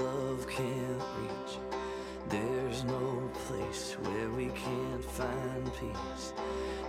[0.00, 1.58] love can't reach.
[2.28, 6.32] There's no place where we can't find peace.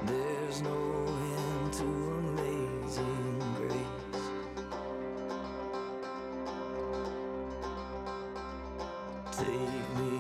[0.04, 1.06] There's no
[1.38, 4.26] end to amazing grace.
[9.32, 10.15] Take me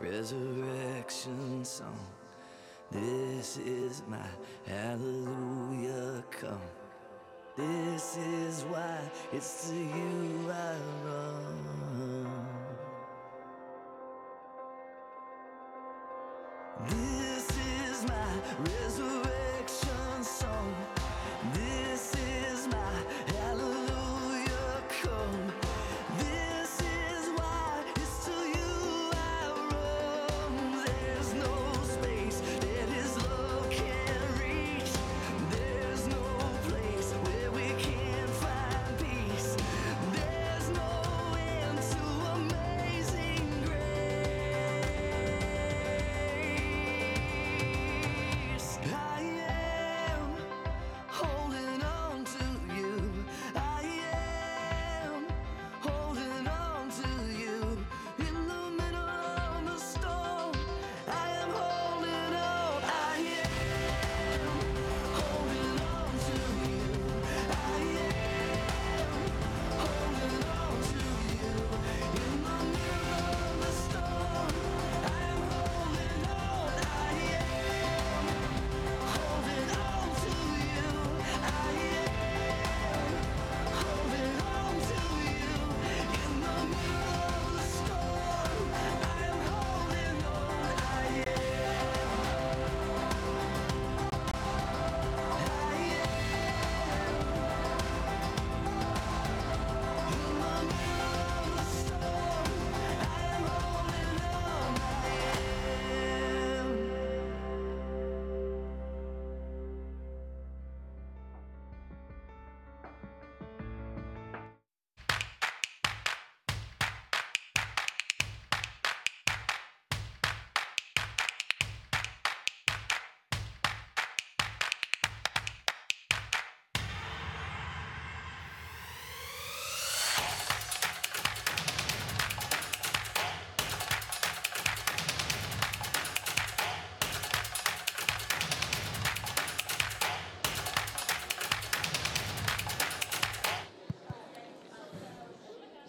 [0.00, 2.06] resurrection song.
[2.90, 4.26] This is my
[4.66, 6.60] hallelujah come.
[7.56, 8.98] This is why
[9.32, 11.89] it's to you I run.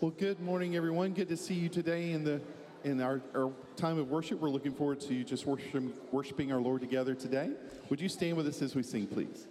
[0.01, 1.13] Well, good morning, everyone.
[1.13, 2.41] Good to see you today in the
[2.83, 4.39] in our, our time of worship.
[4.39, 7.51] We're looking forward to just worshiping our Lord together today.
[7.91, 9.45] Would you stand with us as we sing, please?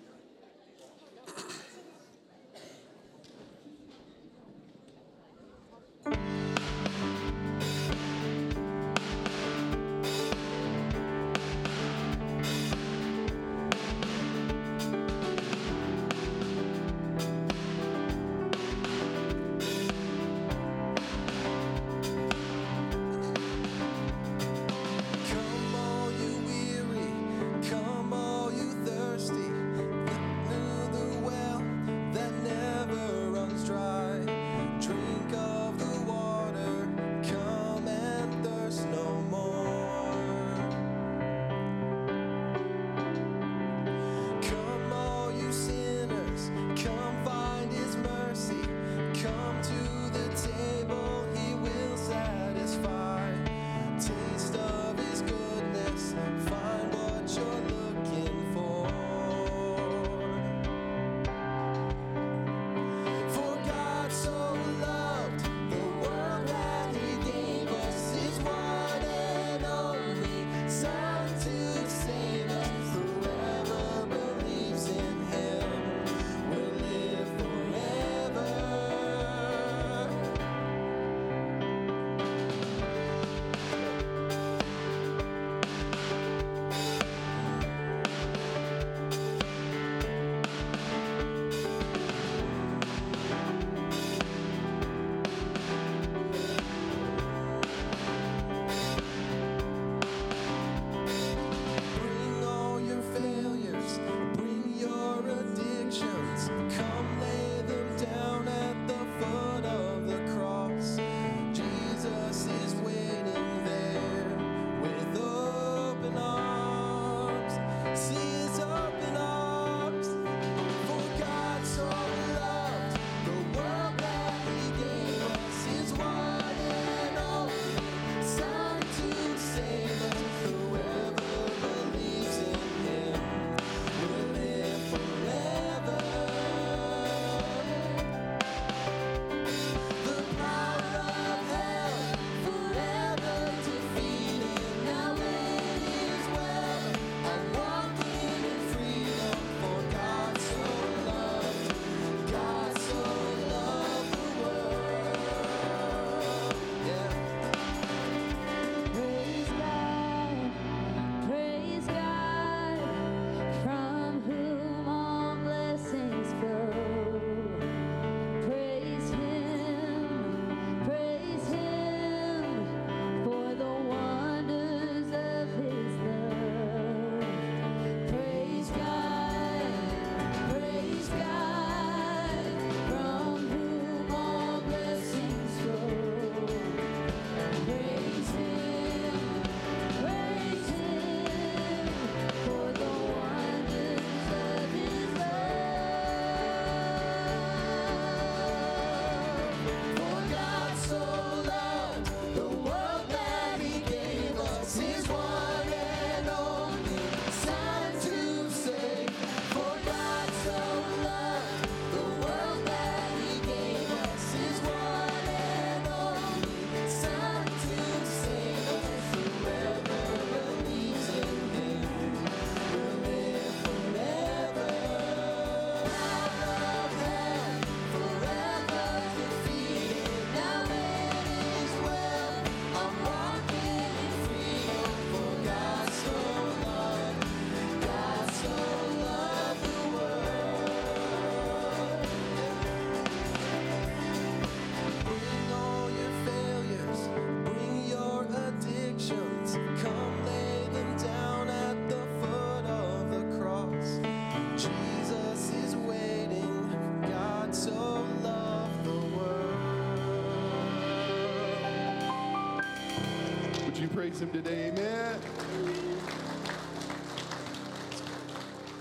[264.20, 264.68] Praise him today?
[264.68, 265.20] Amen.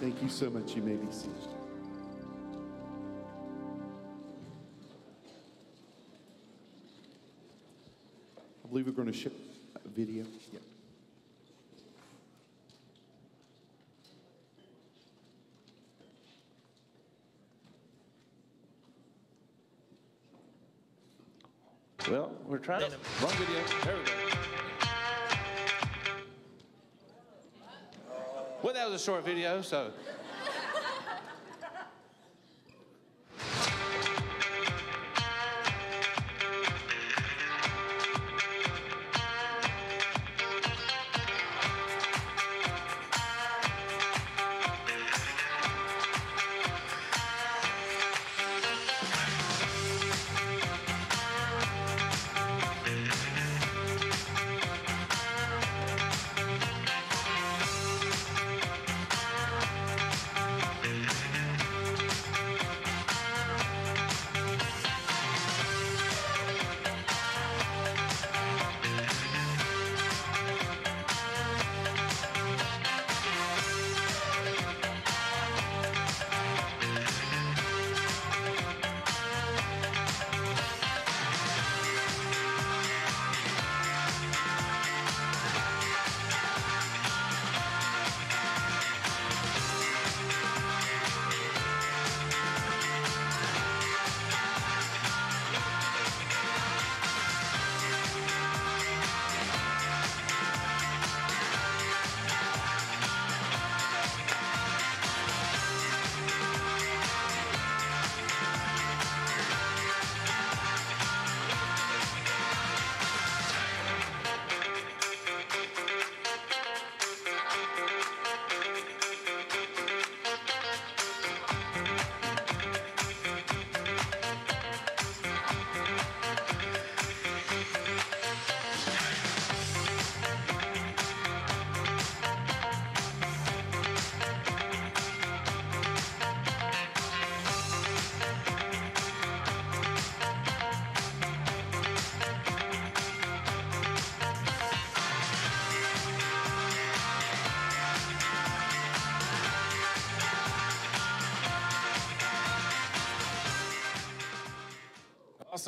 [0.01, 0.75] Thank you so much.
[0.75, 1.35] You may be seated.
[8.63, 9.31] I believe we're going to show
[9.83, 10.25] a video.
[10.51, 10.59] Yeah.
[22.09, 22.97] Well, we're trying to.
[28.99, 29.91] Short video, so.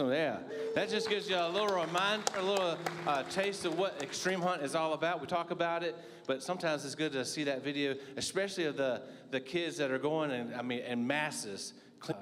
[0.01, 0.38] Awesome, yeah.
[0.74, 4.63] That just gives you a little reminder, a little uh, taste of what Extreme Hunt
[4.63, 5.22] is all about.
[5.22, 9.03] We talk about it, but sometimes it's good to see that video, especially of the,
[9.29, 11.74] the kids that are going and I mean in masses.
[12.10, 12.13] Uh,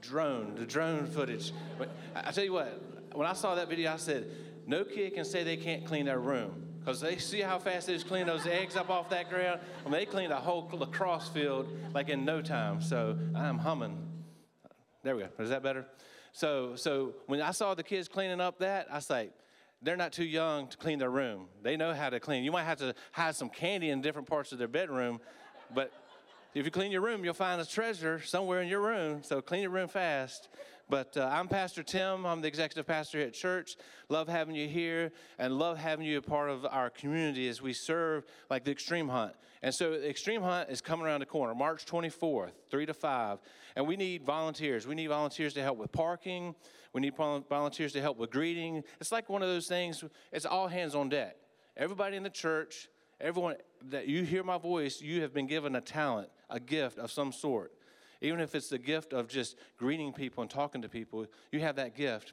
[0.00, 1.52] drone, the drone footage.
[1.78, 2.80] But I tell you what,
[3.12, 4.28] when I saw that video, I said,
[4.66, 6.64] no kid can say they can't clean their room.
[6.80, 9.60] Because they see how fast they just clean those eggs up off that ground.
[9.80, 12.80] I mean, they cleaned a whole lacrosse field like in no time.
[12.80, 13.96] So I'm humming.
[15.04, 15.28] There we go.
[15.38, 15.86] Is that better?
[16.38, 19.32] So, so when I saw the kids cleaning up that, I like,
[19.82, 21.46] they're not too young to clean their room.
[21.64, 22.44] They know how to clean.
[22.44, 25.18] You might have to hide some candy in different parts of their bedroom,
[25.74, 25.92] but
[26.54, 29.24] if you clean your room, you'll find a treasure somewhere in your room.
[29.24, 30.48] So clean your room fast.
[30.90, 32.24] But uh, I'm Pastor Tim.
[32.24, 33.76] I'm the executive pastor here at church.
[34.08, 37.74] Love having you here and love having you a part of our community as we
[37.74, 39.34] serve like the Extreme Hunt.
[39.60, 43.38] And so Extreme Hunt is coming around the corner, March 24th, 3 to 5.
[43.76, 44.86] And we need volunteers.
[44.86, 46.54] We need volunteers to help with parking.
[46.94, 48.82] We need volunteers to help with greeting.
[48.98, 50.02] It's like one of those things,
[50.32, 51.36] it's all hands on deck.
[51.76, 52.88] Everybody in the church,
[53.20, 53.56] everyone
[53.90, 57.30] that you hear my voice, you have been given a talent, a gift of some
[57.30, 57.72] sort.
[58.20, 61.76] Even if it's the gift of just greeting people and talking to people, you have
[61.76, 62.32] that gift.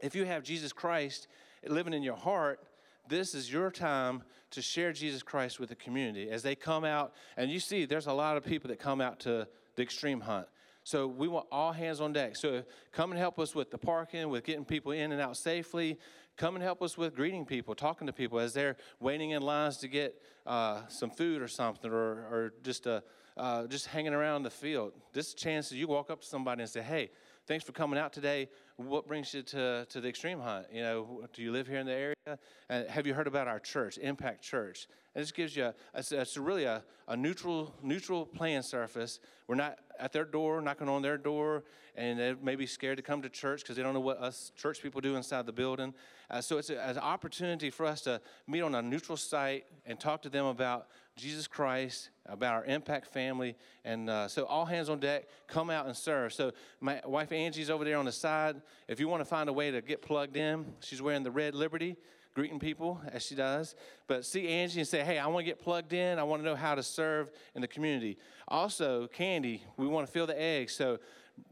[0.00, 1.28] If you have Jesus Christ
[1.66, 2.60] living in your heart,
[3.08, 7.14] this is your time to share Jesus Christ with the community as they come out.
[7.36, 10.46] And you see, there's a lot of people that come out to the extreme hunt.
[10.84, 12.36] So we want all hands on deck.
[12.36, 15.98] So come and help us with the parking, with getting people in and out safely.
[16.36, 19.76] Come and help us with greeting people, talking to people as they're waiting in lines
[19.78, 23.00] to get uh, some food or something, or, or just uh,
[23.36, 24.92] uh, just hanging around the field.
[25.12, 27.10] This chance that you walk up to somebody and say, "Hey,
[27.46, 28.48] thanks for coming out today.
[28.76, 30.66] What brings you to, to the extreme hunt?
[30.72, 32.38] You know, do you live here in the area?
[32.68, 34.86] And have you heard about our church, Impact Church?
[35.14, 39.20] And this gives you, a, it's, it's really a, a neutral neutral playing surface.
[39.46, 41.64] We're not at their door, knocking on their door,
[41.96, 44.52] and they may be scared to come to church because they don't know what us
[44.56, 45.92] church people do inside the building.
[46.30, 50.00] Uh, so it's a, an opportunity for us to meet on a neutral site and
[50.00, 53.56] talk to them about Jesus Christ, about our impact family.
[53.84, 56.32] And uh, so, all hands on deck, come out and serve.
[56.32, 58.60] So, my wife Angie's over there on the side.
[58.88, 61.54] If you want to find a way to get plugged in, she's wearing the red
[61.54, 61.96] Liberty.
[62.34, 63.74] greeting people as she does.
[64.06, 66.18] But see Angie and say, hey, I want to get plugged in.
[66.18, 68.16] I want to know how to serve in the community.
[68.48, 70.74] Also, Candy, we want to fill the eggs.
[70.74, 70.98] So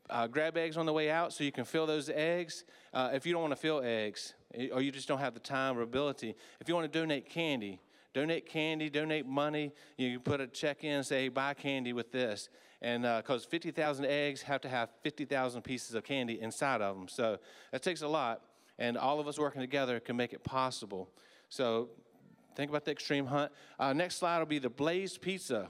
[0.09, 2.65] uh, grab eggs on the way out so you can fill those eggs.
[2.93, 5.41] Uh, if you don't want to fill eggs eh, or you just don't have the
[5.41, 7.81] time or ability, if you want to donate candy,
[8.13, 9.73] donate candy, donate money.
[9.97, 12.49] You can put a check in and say, buy candy with this.
[12.83, 17.09] And because uh, 50,000 eggs have to have 50,000 pieces of candy inside of them.
[17.09, 17.39] So
[17.73, 18.43] that takes a lot.
[18.79, 21.11] And all of us working together can make it possible.
[21.51, 21.91] So
[22.57, 23.53] think about the extreme hunt.
[23.79, 25.69] Uh, next slide will be the Blazed Pizza.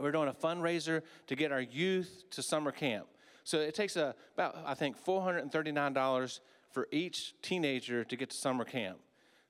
[0.00, 3.06] We're doing a fundraiser to get our youth to summer camp.
[3.44, 6.40] So it takes a, about, I think, $439
[6.70, 8.98] for each teenager to get to summer camp.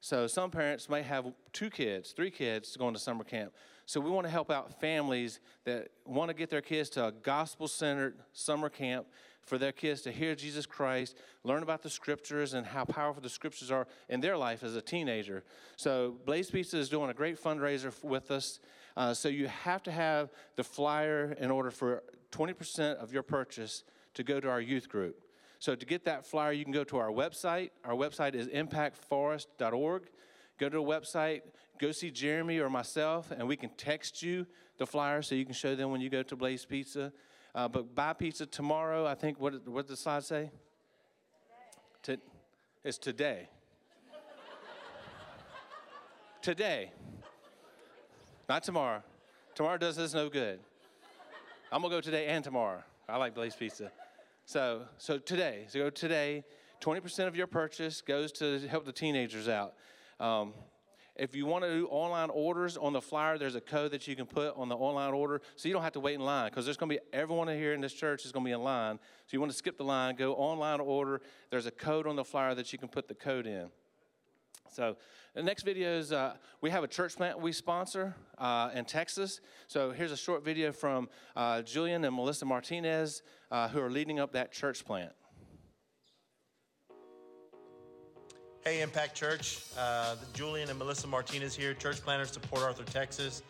[0.00, 3.52] So some parents might have two kids, three kids going to summer camp.
[3.84, 7.12] So we want to help out families that want to get their kids to a
[7.12, 9.06] gospel-centered summer camp
[9.40, 13.30] for their kids to hear Jesus Christ, learn about the scriptures and how powerful the
[13.30, 15.42] scriptures are in their life as a teenager.
[15.76, 18.60] So Blaze Pizza is doing a great fundraiser with us.
[18.96, 23.84] Uh, so you have to have the flyer in order for 20% of your purchase
[24.14, 25.16] to go to our youth group.
[25.58, 27.70] So to get that flyer, you can go to our website.
[27.84, 30.02] Our website is impactforest.org.
[30.58, 31.42] Go to the website,
[31.78, 34.46] go see Jeremy or myself, and we can text you
[34.78, 37.12] the flyer so you can show them when you go to Blaze Pizza.
[37.54, 39.06] Uh, but buy pizza tomorrow.
[39.06, 40.50] I think what what did the slide say?
[42.02, 42.22] Today.
[42.22, 43.48] To, it's today.
[46.42, 46.92] today.
[48.48, 49.02] Not tomorrow.
[49.54, 50.60] Tomorrow does us no good.
[51.72, 52.82] I'm gonna go today and tomorrow.
[53.08, 53.90] I like Blaze Pizza.
[54.48, 56.42] So, so today, so today,
[56.80, 59.74] 20% of your purchase goes to help the teenagers out.
[60.18, 60.54] Um,
[61.16, 64.16] if you want to do online orders on the flyer, there's a code that you
[64.16, 66.64] can put on the online order so you don't have to wait in line because
[66.64, 68.98] there's going to be everyone here in this church is going to be in line.
[69.26, 71.20] So you want to skip the line, go online order.
[71.50, 73.68] There's a code on the flyer that you can put the code in.
[74.72, 74.96] So
[75.34, 79.40] the next video is uh, we have a church plant we sponsor uh, in Texas.
[79.66, 84.18] So here's a short video from uh, Julian and Melissa Martinez uh, who are leading
[84.18, 85.12] up that church plant.
[88.64, 89.62] Hey, Impact Church.
[89.78, 93.42] Uh, Julian and Melissa Martinez here, church planters to Port Arthur, Texas.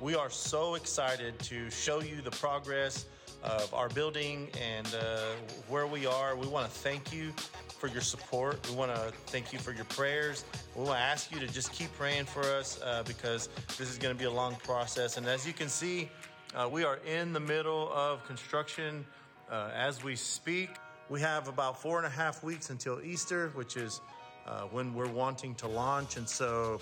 [0.00, 3.06] We are so excited to show you the progress
[3.42, 5.20] of our building and uh,
[5.68, 6.36] where we are.
[6.36, 7.32] We want to thank you
[7.78, 8.58] for your support.
[8.68, 10.44] We want to thank you for your prayers.
[10.74, 13.98] We want to ask you to just keep praying for us uh, because this is
[13.98, 15.16] going to be a long process.
[15.16, 16.08] And as you can see,
[16.54, 19.06] uh, we are in the middle of construction
[19.50, 20.70] uh, as we speak.
[21.08, 24.00] We have about four and a half weeks until Easter, which is
[24.46, 26.16] uh, when we're wanting to launch.
[26.16, 26.80] And so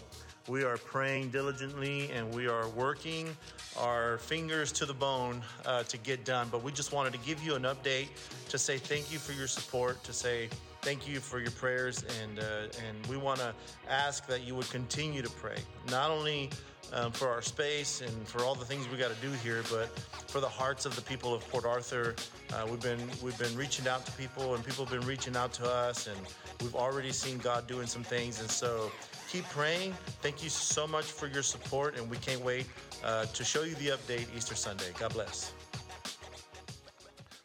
[0.48, 3.36] we are praying diligently and we are working
[3.78, 6.48] our fingers to the bone uh, to get done.
[6.50, 8.08] But we just wanted to give you an update
[8.48, 10.48] to say thank you for your support, to say
[10.86, 13.52] thank you for your prayers, and uh, and we want to
[13.90, 15.56] ask that you would continue to pray,
[15.90, 16.48] not only
[16.92, 19.88] um, for our space and for all the things we got to do here, but
[20.28, 22.14] for the hearts of the people of Port Arthur.
[22.52, 25.52] Uh, we've been we've been reaching out to people, and people have been reaching out
[25.54, 26.20] to us, and
[26.60, 28.90] we've already seen God doing some things, and so.
[29.28, 29.92] Keep praying.
[30.22, 32.64] Thank you so much for your support, and we can't wait
[33.04, 34.92] uh, to show you the update Easter Sunday.
[35.00, 35.52] God bless.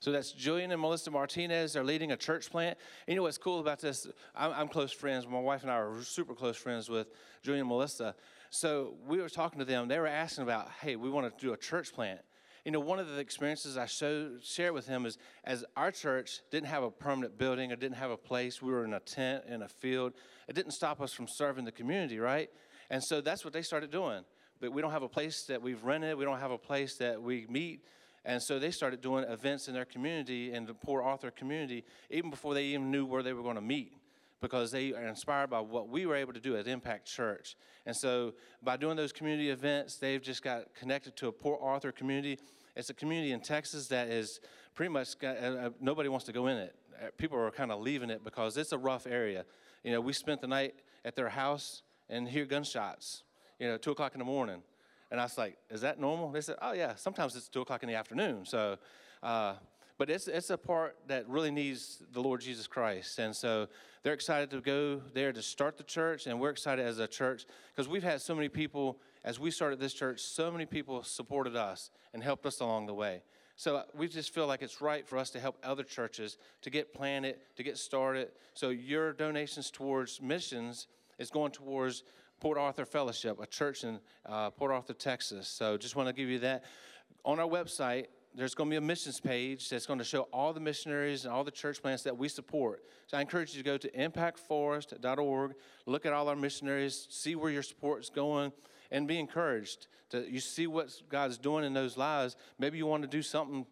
[0.01, 1.73] So that's Julian and Melissa Martinez.
[1.73, 2.75] They're leading a church plant.
[3.05, 4.07] And you know what's cool about this?
[4.35, 5.27] I'm, I'm, close friends.
[5.27, 7.11] My wife and I are super close friends with
[7.43, 8.15] Julian and Melissa.
[8.49, 9.87] So we were talking to them.
[9.87, 12.19] They were asking about, hey, we want to do a church plant.
[12.65, 16.41] You know, one of the experiences I showed, shared with him is as our church
[16.49, 19.43] didn't have a permanent building or didn't have a place, we were in a tent
[19.47, 20.13] in a field.
[20.47, 22.49] It didn't stop us from serving the community, right?
[22.89, 24.23] And so that's what they started doing.
[24.59, 26.17] But we don't have a place that we've rented.
[26.17, 27.83] We don't have a place that we meet.
[28.23, 32.29] And so they started doing events in their community, in the Port Arthur community, even
[32.29, 33.93] before they even knew where they were going to meet,
[34.41, 37.55] because they are inspired by what we were able to do at Impact Church.
[37.85, 41.91] And so by doing those community events, they've just got connected to a Port Arthur
[41.91, 42.37] community.
[42.75, 44.39] It's a community in Texas that is
[44.75, 46.75] pretty much got, uh, uh nobody wants to go in it.
[47.01, 49.45] Uh, people are kind of leaving it because it's a rough area.
[49.83, 53.23] You know, we spent the night at their house and hear gunshots,
[53.59, 54.61] you know, two o'clock in the morning.
[55.11, 56.31] And I was like, is that normal?
[56.31, 58.45] They said, oh, yeah, sometimes it's 2 o'clock in the afternoon.
[58.45, 58.77] So,
[59.21, 59.55] uh,
[59.97, 63.19] but it's, it's a part that really needs the Lord Jesus Christ.
[63.19, 63.67] And so
[64.01, 67.45] they're excited to go there to start the church, and we're excited as a church
[67.75, 71.55] because we've had so many people, as we started this church, so many people supported
[71.55, 73.21] us and helped us along the way.
[73.57, 76.71] So uh, we just feel like it's right for us to help other churches to
[76.71, 78.29] get planted, to get started.
[78.55, 80.87] So your donations towards missions
[81.19, 82.01] is going towards
[82.41, 85.47] Port Arthur Fellowship, a church in uh, Port Arthur, Texas.
[85.47, 86.65] So just want to give you that.
[87.23, 90.51] On our website, there's going to be a missions page that's going to show all
[90.51, 92.83] the missionaries and all the church plants that we support.
[93.05, 95.53] So I encourage you to go to impactforest.org,
[95.85, 98.51] look at all our missionaries, see where your support is going,
[98.89, 99.87] and be encouraged.
[100.09, 102.35] To, you see what God's doing in those lives.
[102.57, 103.67] Maybe you want to do something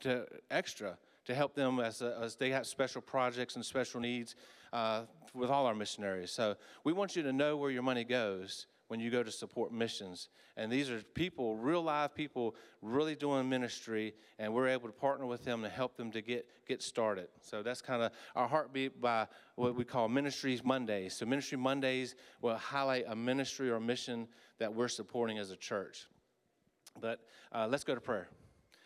[0.00, 4.36] to extra to help them as, uh, as they have special projects and special needs
[4.74, 6.30] uh, with all our missionaries.
[6.30, 9.72] So we want you to know where your money goes when you go to support
[9.72, 10.28] missions.
[10.56, 15.26] And these are people, real live people, really doing ministry, and we're able to partner
[15.26, 17.28] with them to help them to get, get started.
[17.40, 21.14] So that's kind of our heartbeat by what we call Ministries Mondays.
[21.14, 26.06] So Ministry Mondays will highlight a ministry or mission that we're supporting as a church.
[27.00, 27.20] But
[27.52, 28.28] uh, let's go to prayer.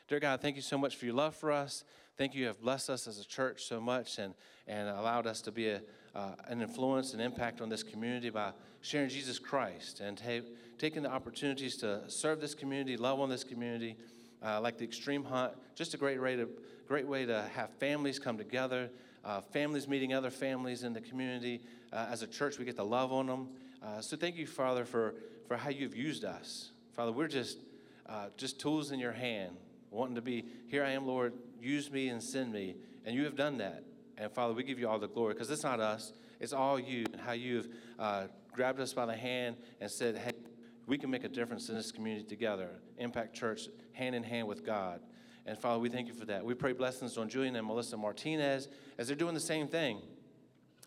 [0.06, 1.84] Dear God, thank you so much for your love for us.
[2.18, 4.34] Thank you, you have blessed us as a church so much and,
[4.66, 5.80] and allowed us to be a,
[6.16, 8.50] uh, an influence and impact on this community by
[8.80, 10.44] sharing Jesus Christ and ta-
[10.78, 13.96] taking the opportunities to serve this community, love on this community,
[14.44, 15.52] uh, like the Extreme Hunt.
[15.76, 16.48] Just a great way to,
[16.88, 18.90] great way to have families come together,
[19.24, 21.60] uh, families meeting other families in the community.
[21.92, 23.48] Uh, as a church, we get to love on them.
[23.80, 25.14] Uh, so thank you, Father, for,
[25.46, 26.72] for how you've used us.
[26.94, 27.58] Father, we're just,
[28.08, 29.56] uh, just tools in your hand,
[29.92, 32.76] wanting to be, here I am, Lord, use me and send me.
[33.04, 33.84] And you have done that.
[34.16, 37.06] And Father, we give you all the glory because it's not us, it's all you
[37.12, 37.68] and how you've
[37.98, 40.32] uh, grabbed us by the hand and said, hey,
[40.86, 42.70] we can make a difference in this community together.
[42.96, 45.00] Impact Church, hand in hand with God.
[45.46, 46.44] And Father, we thank you for that.
[46.44, 48.68] We pray blessings on Julian and Melissa Martinez
[48.98, 50.00] as they're doing the same thing.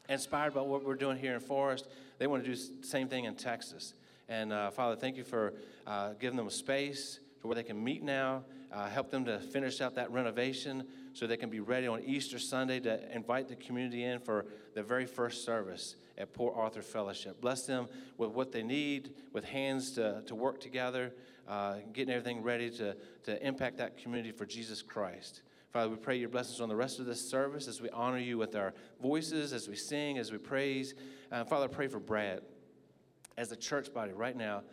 [0.10, 1.88] Inspired by what we're doing here in Forest,
[2.20, 3.94] they want to do the same thing in Texas.
[4.28, 5.54] And uh, Father, thank you for
[5.88, 9.40] uh, giving them a space to where they can meet now, uh, help them to
[9.40, 13.56] finish out that renovation so they can be ready on Easter Sunday to invite the
[13.56, 17.42] community in for the very first service at Port Arthur Fellowship.
[17.42, 21.14] Bless them with what they need, with hands to, to work together,
[21.48, 25.42] uh, getting everything ready to, to impact that community for Jesus Christ.
[25.72, 28.38] Father, we pray your blessings on the rest of this service as we honor you
[28.38, 30.94] with our voices, as we sing, as we praise.
[31.32, 32.42] Uh, Father, pray for Brad.
[33.38, 34.64] As a church body right now,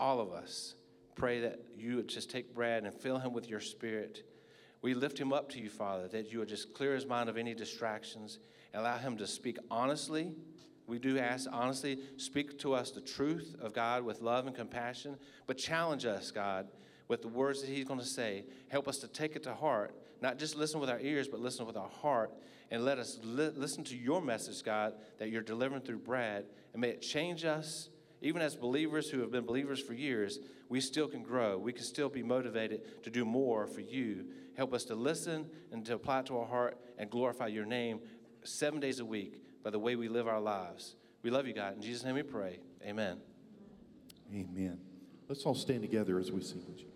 [0.00, 0.74] all of us
[1.20, 4.22] pray that you would just take Brad and fill him with your spirit.
[4.80, 7.36] We lift him up to you, Father, that you would just clear his mind of
[7.36, 8.38] any distractions,
[8.72, 10.32] allow him to speak honestly.
[10.86, 15.18] We do ask honestly, speak to us the truth of God with love and compassion,
[15.46, 16.68] but challenge us, God,
[17.06, 18.46] with the words that he's going to say.
[18.68, 21.66] Help us to take it to heart, not just listen with our ears, but listen
[21.66, 22.32] with our heart,
[22.70, 26.80] and let us li- listen to your message, God, that you're delivering through Brad, and
[26.80, 27.89] may it change us
[28.22, 31.56] even as believers who have been believers for years, we still can grow.
[31.58, 34.26] We can still be motivated to do more for you.
[34.56, 38.00] Help us to listen and to apply it to our heart and glorify your name
[38.44, 40.96] seven days a week by the way we live our lives.
[41.22, 41.76] We love you, God.
[41.76, 42.58] In Jesus' name we pray.
[42.84, 43.18] Amen.
[44.34, 44.78] Amen.
[45.28, 46.86] Let's all stand together as we sing with you.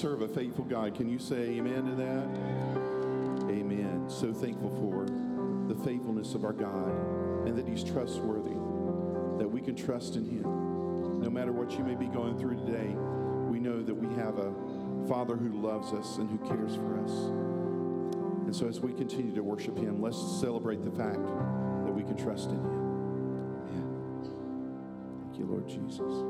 [0.00, 0.94] Serve a faithful God.
[0.94, 3.52] Can you say amen to that?
[3.52, 4.06] Amen.
[4.08, 5.04] So thankful for
[5.68, 6.88] the faithfulness of our God
[7.46, 8.54] and that He's trustworthy,
[9.38, 11.20] that we can trust in Him.
[11.20, 12.94] No matter what you may be going through today,
[13.50, 14.54] we know that we have a
[15.06, 17.12] Father who loves us and who cares for us.
[18.46, 21.22] And so as we continue to worship Him, let's celebrate the fact
[21.84, 22.80] that we can trust in Him.
[23.68, 24.30] Amen.
[25.26, 26.29] Thank you, Lord Jesus.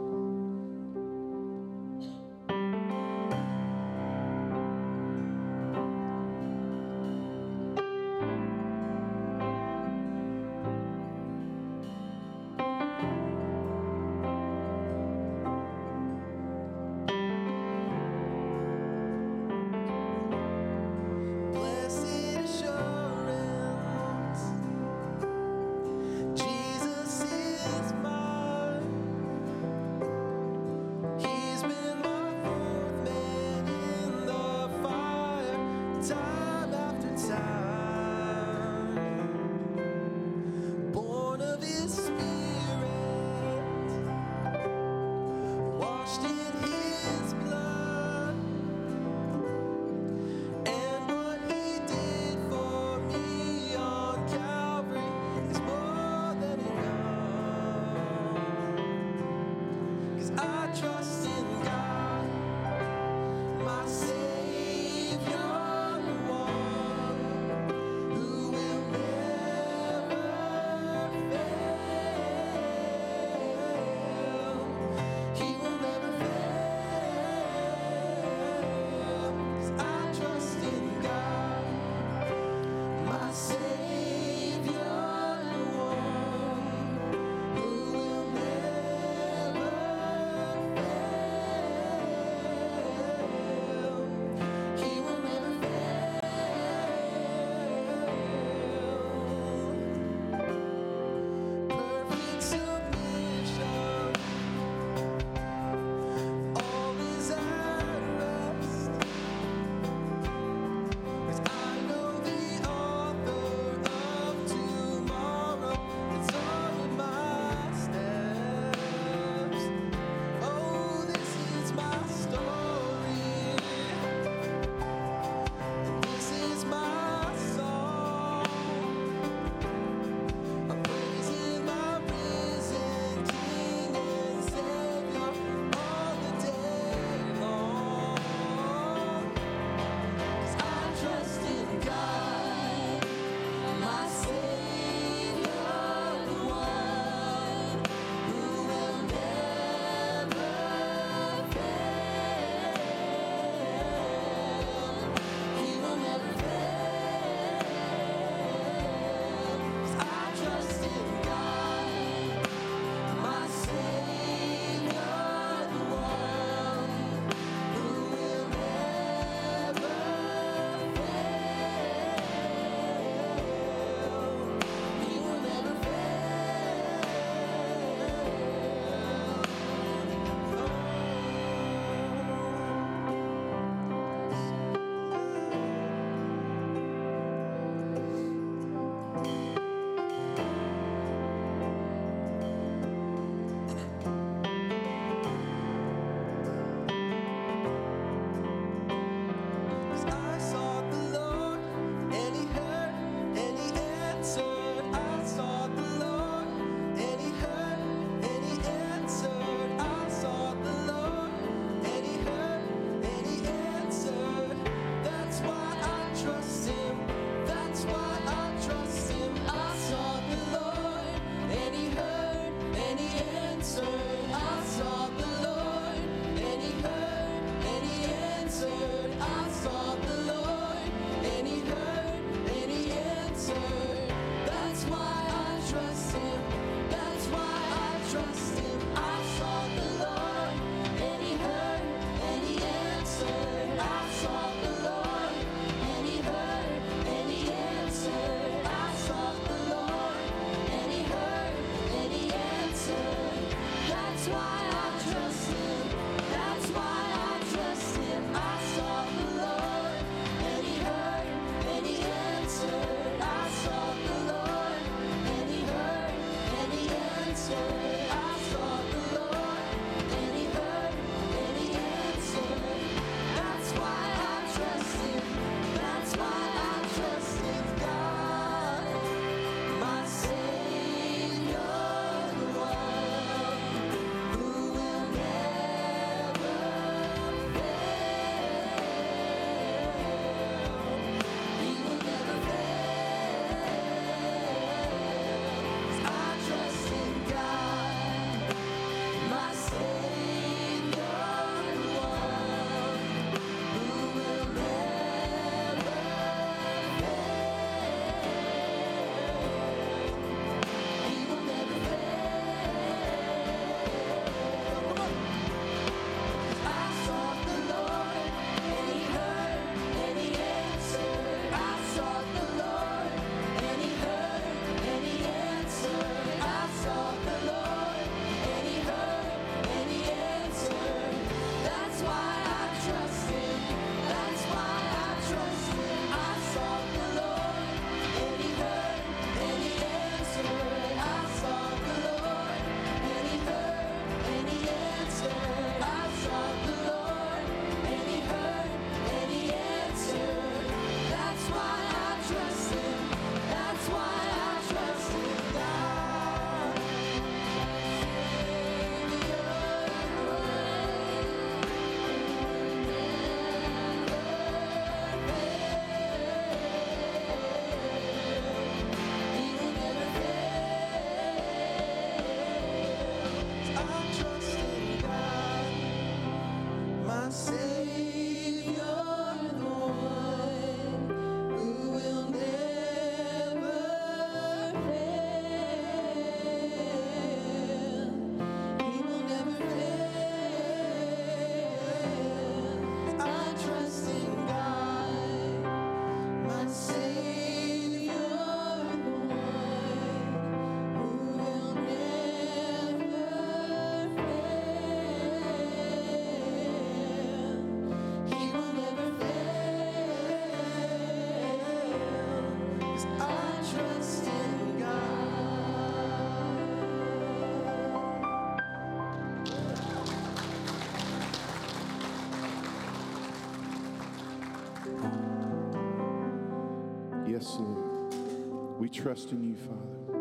[429.02, 430.12] Trust in you, Father.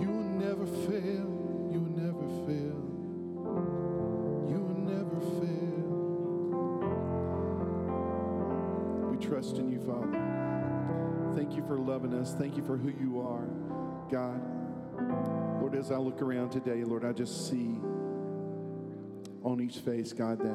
[0.00, 1.28] You will never fail.
[1.72, 2.80] You will never fail.
[4.48, 5.84] You will never fail.
[9.10, 11.32] We trust in you, Father.
[11.34, 12.34] Thank you for loving us.
[12.34, 13.48] Thank you for who you are,
[14.10, 14.40] God.
[15.60, 17.80] Lord, as I look around today, Lord, I just see
[19.42, 20.54] on each face, God, that,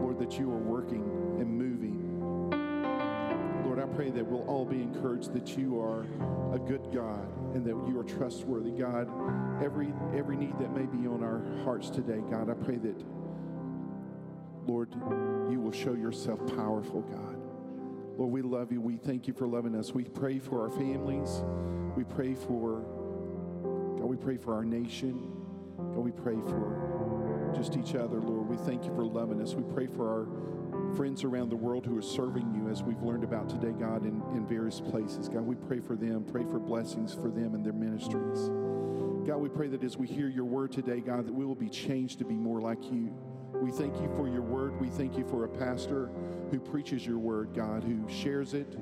[0.00, 1.02] Lord, that you are working
[1.40, 1.71] and moving.
[3.94, 6.06] Pray that we'll all be encouraged that you are
[6.54, 9.06] a good God and that you are trustworthy, God.
[9.62, 13.04] Every every need that may be on our hearts today, God, I pray that,
[14.66, 14.88] Lord,
[15.50, 17.36] you will show yourself powerful, God.
[18.18, 18.80] Lord, we love you.
[18.80, 19.92] We thank you for loving us.
[19.92, 21.42] We pray for our families.
[21.94, 22.80] We pray for,
[23.98, 25.30] God, we pray for our nation.
[25.76, 28.48] God, we pray for just each other, Lord.
[28.48, 29.54] We thank you for loving us.
[29.54, 30.26] We pray for our
[30.96, 34.22] friends around the world who are serving you, as we've learned about today, God, in,
[34.34, 35.28] in various places.
[35.28, 36.24] God, we pray for them.
[36.24, 38.50] Pray for blessings for them and their ministries.
[39.26, 41.68] God, we pray that as we hear your word today, God, that we will be
[41.68, 43.14] changed to be more like you.
[43.60, 44.80] We thank you for your word.
[44.80, 46.10] We thank you for a pastor
[46.50, 48.76] who preaches your word, God, who shares it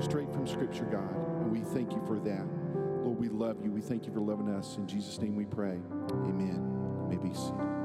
[0.00, 1.14] straight from Scripture, God.
[1.42, 2.46] And we thank you for that.
[3.04, 3.72] Lord, we love you.
[3.72, 4.76] We thank you for loving us.
[4.76, 5.78] In Jesus' name we pray.
[6.12, 6.62] Amen.
[7.02, 7.77] You may be seated.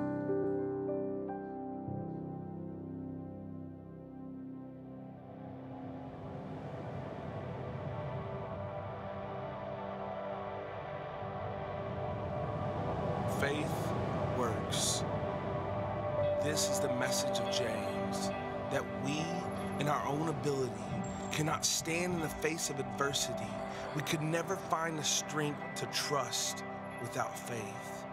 [22.23, 23.51] The face of adversity.
[23.95, 26.63] We could never find the strength to trust
[27.01, 28.05] without faith.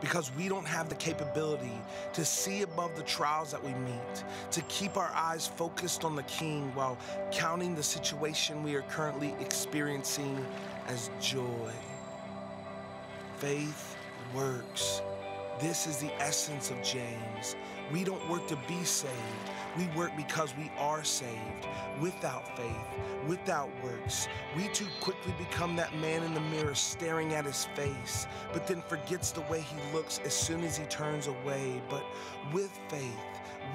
[0.00, 1.80] Because we don't have the capability
[2.14, 6.22] to see above the trials that we meet, to keep our eyes focused on the
[6.24, 6.98] King while
[7.30, 10.44] counting the situation we are currently experiencing
[10.88, 11.70] as joy.
[13.36, 13.96] Faith
[14.34, 15.02] works.
[15.60, 17.56] This is the essence of James.
[17.92, 19.12] We don't work to be saved.
[19.76, 21.66] We work because we are saved.
[22.00, 22.86] Without faith,
[23.26, 28.26] without works, we too quickly become that man in the mirror staring at his face,
[28.52, 31.82] but then forgets the way he looks as soon as he turns away.
[31.90, 32.04] But
[32.52, 33.18] with faith,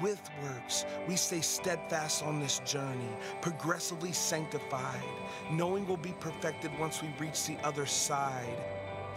[0.00, 5.02] with works, we stay steadfast on this journey, progressively sanctified,
[5.50, 8.56] knowing we'll be perfected once we reach the other side.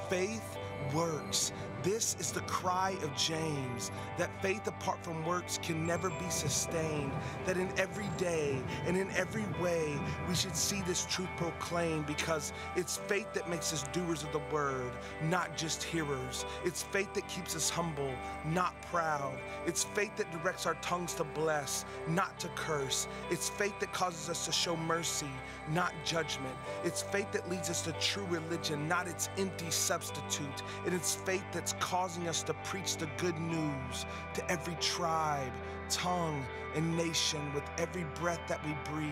[0.09, 0.57] Faith
[0.93, 1.53] works.
[1.83, 7.11] This is the cry of James that faith apart from works can never be sustained.
[7.45, 12.53] That in every day and in every way we should see this truth proclaimed because
[12.77, 16.45] it's faith that makes us doers of the word, not just hearers.
[16.63, 18.13] It's faith that keeps us humble,
[18.45, 19.37] not proud.
[19.65, 23.07] It's faith that directs our tongues to bless, not to curse.
[23.29, 25.31] It's faith that causes us to show mercy,
[25.69, 26.55] not judgment.
[26.85, 30.63] It's faith that leads us to true religion, not its empty substitute.
[30.85, 35.51] And it's faith that's causing us to preach the good news to every tribe,
[35.89, 36.45] tongue,
[36.75, 39.11] and nation with every breath that we breathe.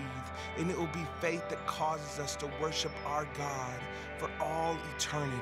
[0.57, 3.79] And it will be faith that causes us to worship our God
[4.17, 5.37] for all eternity.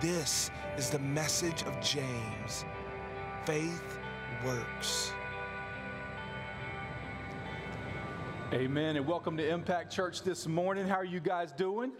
[0.00, 2.64] This is the message of James.
[3.44, 3.98] Faith
[4.44, 5.12] works.
[8.52, 8.96] Amen.
[8.96, 10.86] And welcome to Impact Church this morning.
[10.86, 11.92] How are you guys doing?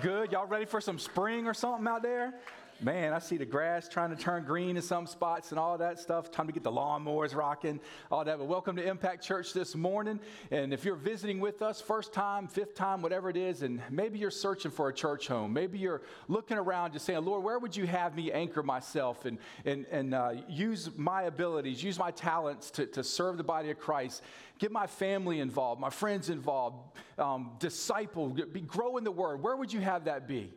[0.00, 0.32] Good.
[0.32, 2.34] Y'all ready for some spring or something out there?
[2.82, 5.98] Man, I see the grass trying to turn green in some spots and all that
[5.98, 6.30] stuff.
[6.30, 7.78] Time to get the lawnmowers rocking,
[8.10, 8.38] all that.
[8.38, 10.18] But welcome to Impact Church this morning.
[10.50, 14.18] And if you're visiting with us, first time, fifth time, whatever it is, and maybe
[14.18, 17.76] you're searching for a church home, maybe you're looking around just saying, Lord, where would
[17.76, 22.70] you have me anchor myself and, and, and uh, use my abilities, use my talents
[22.70, 24.22] to, to serve the body of Christ?
[24.58, 29.42] Get my family involved, my friends involved, um, disciple, be, grow in the word.
[29.42, 30.50] Where would you have that be?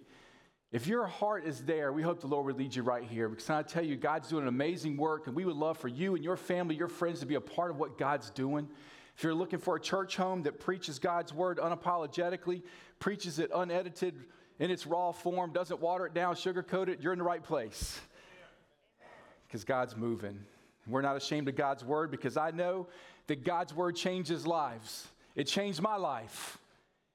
[0.74, 3.30] If your heart is there, we hope the Lord would lead you right here.
[3.30, 6.16] Because I tell you, God's doing an amazing work, and we would love for you
[6.16, 8.68] and your family, your friends to be a part of what God's doing.
[9.16, 12.64] If you're looking for a church home that preaches God's word unapologetically,
[12.98, 14.16] preaches it unedited
[14.58, 18.02] in its raw form, doesn't water it down, sugarcoat it, you're in the right place.
[19.46, 20.40] Because God's moving.
[20.88, 22.88] We're not ashamed of God's word because I know
[23.28, 25.08] that God's word changes lives.
[25.36, 26.58] It changed my life,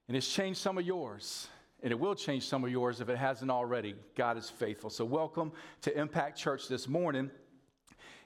[0.06, 1.48] and it's changed some of yours.
[1.82, 3.94] And it will change some of yours if it hasn't already.
[4.16, 4.90] God is faithful.
[4.90, 5.52] So, welcome
[5.82, 7.30] to Impact Church this morning.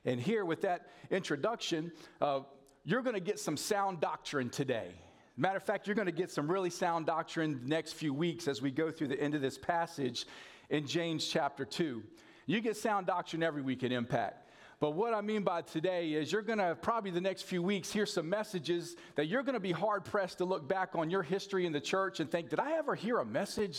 [0.04, 2.40] And here, with that introduction, uh,
[2.84, 4.92] you're going to get some sound doctrine today.
[5.36, 8.48] Matter of fact, you're going to get some really sound doctrine the next few weeks
[8.48, 10.26] as we go through the end of this passage
[10.70, 12.02] in James chapter 2.
[12.46, 14.41] You get sound doctrine every week at Impact.
[14.82, 17.92] But what I mean by today is you're going to probably the next few weeks
[17.92, 21.22] hear some messages that you're going to be hard pressed to look back on your
[21.22, 23.78] history in the church and think, did I ever hear a message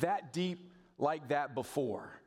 [0.00, 2.20] that deep like that before?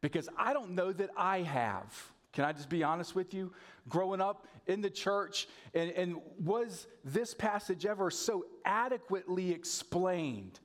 [0.00, 1.94] Because I don't know that I have.
[2.32, 3.52] Can I just be honest with you?
[3.88, 10.58] Growing up in the church, and, and was this passage ever so adequately explained?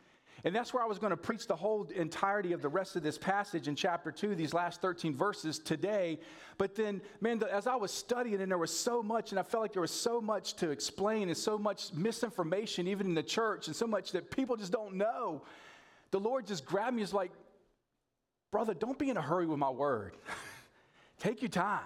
[0.44, 3.04] And that's where I was going to preach the whole entirety of the rest of
[3.04, 6.20] this passage in chapter 2, these last 13 verses today.
[6.58, 9.62] But then, man, as I was studying, and there was so much, and I felt
[9.62, 13.68] like there was so much to explain, and so much misinformation, even in the church,
[13.68, 15.42] and so much that people just don't know.
[16.12, 17.32] The Lord just grabbed me, is like,
[18.52, 20.16] brother, don't be in a hurry with my word.
[21.20, 21.82] Take your time.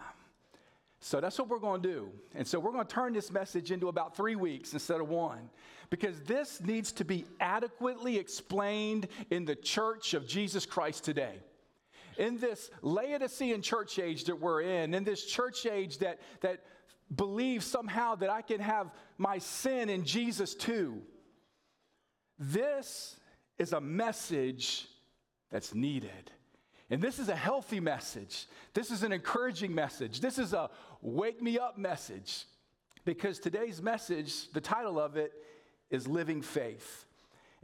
[1.03, 2.09] So that's what we're going to do.
[2.33, 5.49] And so we're going to turn this message into about three weeks instead of one,
[5.89, 11.35] because this needs to be adequately explained in the church of Jesus Christ today.
[12.17, 16.63] In this Laodicean church age that we're in, in this church age that, that
[17.13, 21.01] believes somehow that I can have my sin in Jesus too,
[22.39, 23.17] this
[23.57, 24.87] is a message
[25.51, 26.31] that's needed.
[26.89, 28.47] And this is a healthy message.
[28.73, 30.19] This is an encouraging message.
[30.19, 30.69] This is a
[31.01, 32.45] wake me up message.
[33.05, 35.34] Because today's message, the title of it
[35.89, 37.05] is Living Faith.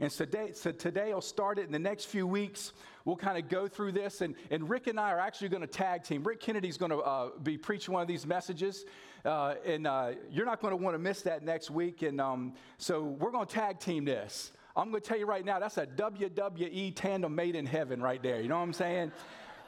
[0.00, 2.72] And so today, so today I'll start it in the next few weeks.
[3.04, 4.22] We'll kind of go through this.
[4.22, 6.24] And, and Rick and I are actually going to tag team.
[6.24, 8.86] Rick Kennedy's going to uh, be preaching one of these messages.
[9.24, 12.02] Uh, and uh, you're not going to want to miss that next week.
[12.02, 14.52] And um, so we're going to tag team this.
[14.80, 18.22] I'm going to tell you right now, that's a WWE tandem made in heaven right
[18.22, 18.40] there.
[18.40, 19.12] You know what I'm saying?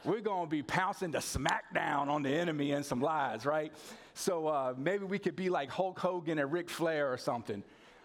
[0.04, 3.74] We're going to be pouncing the smackdown on the enemy and some lies, right?
[4.14, 7.62] So uh, maybe we could be like Hulk Hogan and Ric Flair or something.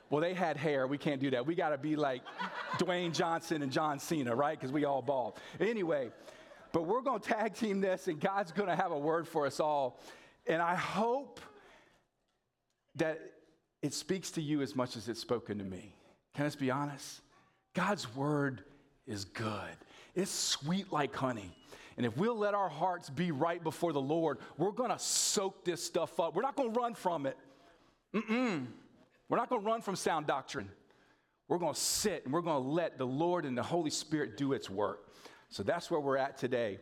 [0.10, 0.86] Well, they had hair.
[0.86, 1.46] We can't do that.
[1.46, 2.24] We got to be like
[2.78, 4.60] Dwayne Johnson and John Cena, right?
[4.60, 5.40] Because we all bald.
[5.62, 6.12] Anyway,
[6.74, 9.46] but we're going to tag team this, and God's going to have a word for
[9.46, 10.02] us all.
[10.46, 11.40] And I hope
[12.96, 13.22] that
[13.82, 15.94] it speaks to you as much as it's spoken to me.
[16.38, 17.22] Can I be honest?
[17.74, 18.64] God's word
[19.08, 19.76] is good,
[20.14, 21.52] it's sweet like honey.
[21.98, 25.84] And if we'll let our hearts be right before the Lord, we're to soak this
[25.84, 26.36] stuff up.
[26.36, 27.36] We're not to run from it.
[28.14, 28.68] Mm-mm.
[29.28, 30.70] We're not to run from sound doctrine.
[31.48, 34.70] We're to sit and we're to let the Lord and the Holy Spirit do its
[34.70, 35.12] work.
[35.50, 36.78] So that's where we're at today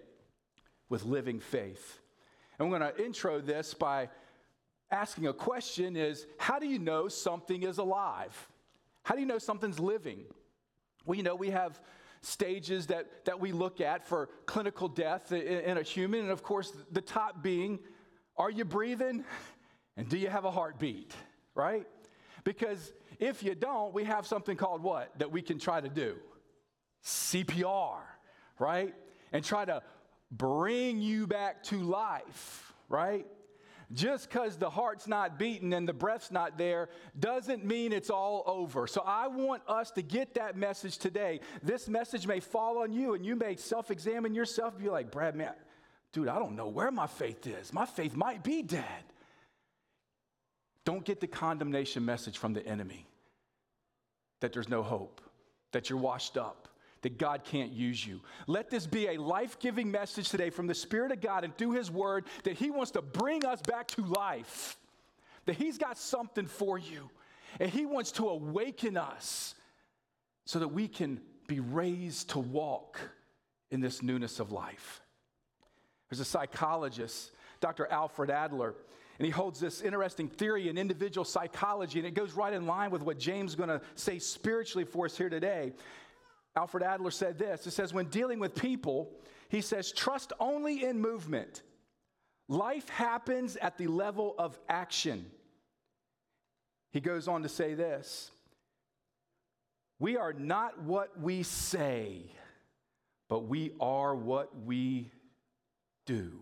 [0.90, 2.00] with living faith.
[2.60, 4.10] And we're to intro this by
[4.92, 8.50] asking a question is how do you know something is alive?
[9.06, 10.26] How do you know something's living?
[11.06, 11.80] Well, you know, we have
[12.22, 16.22] stages that, that we look at for clinical death in, in a human.
[16.22, 17.78] And of course, the top being
[18.36, 19.24] are you breathing?
[19.96, 21.14] And do you have a heartbeat?
[21.54, 21.86] Right?
[22.44, 26.16] Because if you don't, we have something called what that we can try to do?
[27.04, 28.00] CPR,
[28.58, 28.96] right?
[29.32, 29.84] And try to
[30.32, 33.28] bring you back to life, right?
[33.94, 38.44] Just because the heart's not beating and the breath's not there doesn't mean it's all
[38.46, 38.88] over.
[38.88, 41.40] So I want us to get that message today.
[41.62, 45.12] This message may fall on you and you may self examine yourself and be like,
[45.12, 45.54] Brad, man,
[46.12, 47.74] dude, I don't know where my faith is.
[47.74, 49.04] My faith might be dead.
[50.84, 53.08] Don't get the condemnation message from the enemy
[54.40, 55.22] that there's no hope,
[55.72, 56.65] that you're washed up
[57.06, 58.20] that God can't use you.
[58.48, 61.74] Let this be a life giving message today from the Spirit of God and through
[61.74, 64.76] His Word that He wants to bring us back to life,
[65.46, 67.12] that He's got something for you,
[67.60, 69.54] and He wants to awaken us
[70.46, 73.00] so that we can be raised to walk
[73.70, 75.00] in this newness of life.
[76.10, 77.86] There's a psychologist, Dr.
[77.86, 78.74] Alfred Adler,
[79.20, 82.90] and he holds this interesting theory in individual psychology, and it goes right in line
[82.90, 85.72] with what James is going to say spiritually for us here today.
[86.56, 87.68] Alfred Adler said this.
[87.68, 89.12] It says, when dealing with people,
[89.50, 91.64] he says, trust only in movement.
[92.48, 95.26] Life happens at the level of action.
[96.92, 98.32] He goes on to say this
[100.00, 102.32] We are not what we say,
[103.28, 105.12] but we are what we
[106.06, 106.40] do.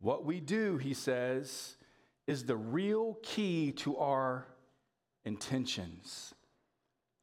[0.00, 1.76] What we do, he says,
[2.26, 4.46] is the real key to our
[5.24, 6.34] intentions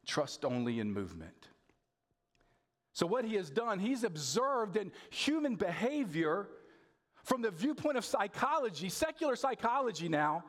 [0.06, 1.48] trust only in movement.
[2.94, 6.48] So, what he has done, he's observed in human behavior
[7.24, 10.44] from the viewpoint of psychology, secular psychology now,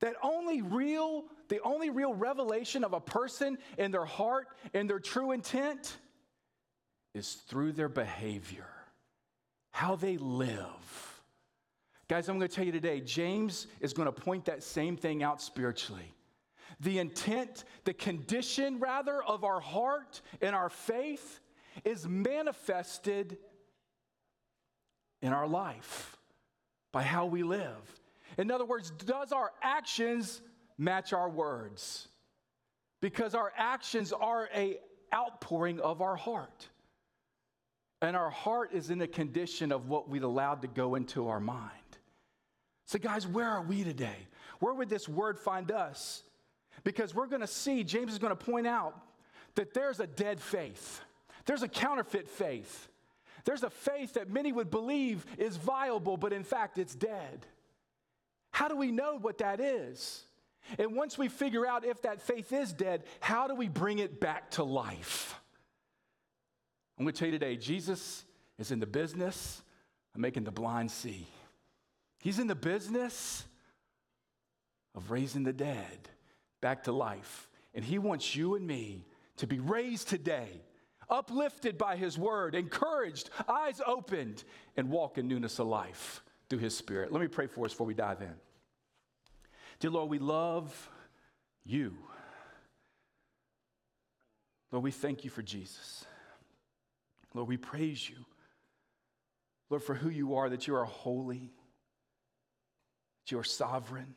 [0.00, 4.98] that only real, the only real revelation of a person in their heart and their
[4.98, 5.98] true intent
[7.14, 8.68] is through their behavior,
[9.70, 11.22] how they live.
[12.08, 15.22] Guys, I'm going to tell you today, James is going to point that same thing
[15.22, 16.14] out spiritually
[16.80, 21.40] the intent, the condition rather of our heart and our faith
[21.84, 23.38] is manifested
[25.20, 26.16] in our life.
[26.92, 28.00] by how we live.
[28.36, 30.42] In other words, does our actions
[30.76, 32.08] match our words?
[33.00, 34.78] Because our actions are a
[35.14, 36.68] outpouring of our heart.
[38.00, 41.40] And our heart is in a condition of what we've allowed to go into our
[41.40, 41.70] mind.
[42.86, 44.26] So, guys, where are we today?
[44.58, 46.22] Where would this word find us?
[46.84, 48.96] Because we're going to see, James is going to point out
[49.54, 51.00] that there's a dead faith,
[51.46, 52.88] there's a counterfeit faith.
[53.44, 57.44] There's a faith that many would believe is viable, but in fact, it's dead.
[58.52, 60.24] How do we know what that is?
[60.78, 64.20] And once we figure out if that faith is dead, how do we bring it
[64.20, 65.34] back to life?
[66.98, 68.24] I'm going to tell you today Jesus
[68.58, 69.62] is in the business
[70.14, 71.26] of making the blind see.
[72.20, 73.44] He's in the business
[74.94, 76.08] of raising the dead
[76.62, 77.50] back to life.
[77.74, 79.04] And He wants you and me
[79.36, 80.62] to be raised today,
[81.10, 84.44] uplifted by His word, encouraged, eyes opened,
[84.78, 87.12] and walk in newness of life through His Spirit.
[87.12, 88.34] Let me pray for us before we dive in.
[89.80, 90.90] Dear Lord, we love
[91.64, 91.94] you.
[94.70, 96.06] Lord, we thank you for Jesus.
[97.34, 98.16] Lord, we praise you.
[99.68, 101.50] Lord, for who you are, that you are holy,
[103.24, 104.14] that you are sovereign,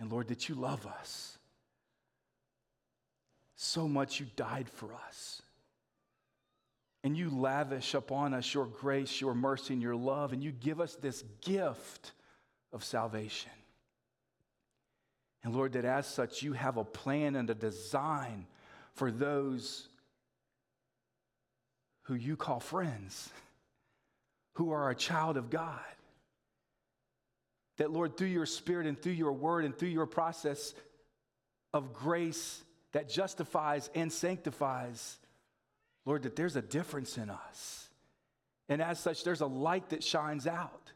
[0.00, 1.38] and Lord, that you love us
[3.60, 5.42] so much you died for us.
[7.02, 10.80] And you lavish upon us your grace, your mercy, and your love, and you give
[10.80, 12.12] us this gift
[12.72, 13.50] of salvation.
[15.42, 18.46] And Lord, that as such, you have a plan and a design
[18.94, 19.88] for those
[22.02, 23.30] who you call friends,
[24.54, 25.80] who are a child of God.
[27.78, 30.74] That, Lord, through your spirit and through your word and through your process
[31.72, 32.62] of grace
[32.92, 35.18] that justifies and sanctifies,
[36.04, 37.88] Lord, that there's a difference in us.
[38.68, 40.92] And as such, there's a light that shines out.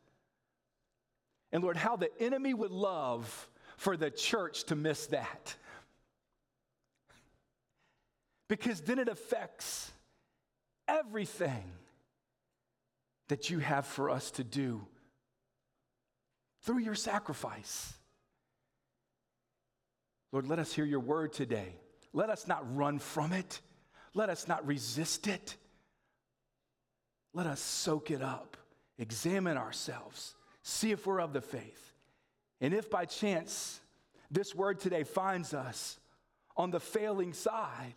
[1.53, 5.57] And Lord, how the enemy would love for the church to miss that.
[8.49, 9.91] Because then it affects
[10.89, 11.65] everything
[13.29, 14.87] that you have for us to do
[16.63, 17.93] through your sacrifice.
[20.33, 21.75] Lord, let us hear your word today.
[22.13, 23.61] Let us not run from it.
[24.15, 25.57] Let us not resist it.
[27.35, 28.57] Let us soak it up,
[28.99, 31.95] examine ourselves, see if we're of the faith.
[32.61, 33.81] And if by chance
[34.31, 35.99] this word today finds us
[36.57, 37.95] on the failing side,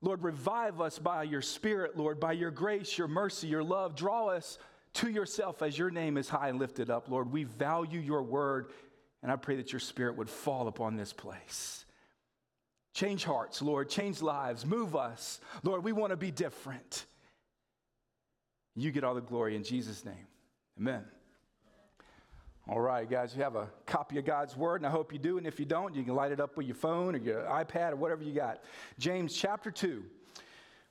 [0.00, 3.96] Lord, revive us by your spirit, Lord, by your grace, your mercy, your love.
[3.96, 4.58] Draw us
[4.94, 7.30] to yourself as your name is high and lifted up, Lord.
[7.30, 8.70] We value your word,
[9.22, 11.84] and I pray that your spirit would fall upon this place.
[12.94, 13.88] Change hearts, Lord.
[13.88, 14.66] Change lives.
[14.66, 15.40] Move us.
[15.62, 17.06] Lord, we want to be different.
[18.74, 20.26] You get all the glory in Jesus' name.
[20.78, 21.04] Amen.
[22.68, 25.38] All right, guys, you have a copy of God's Word, and I hope you do.
[25.38, 27.92] And if you don't, you can light it up with your phone or your iPad
[27.92, 28.62] or whatever you got.
[28.98, 30.04] James chapter 2.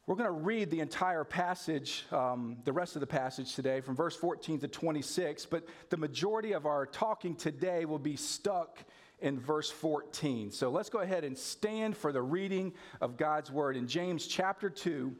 [0.08, 3.93] We're going to read the entire passage, um, the rest of the passage today, from
[3.93, 8.80] verse 14 to 26, but the majority of our talking today will be stuck
[9.20, 10.51] in verse 14.
[10.51, 14.70] So let's go ahead and stand for the reading of God's Word in James chapter
[14.70, 15.14] 2,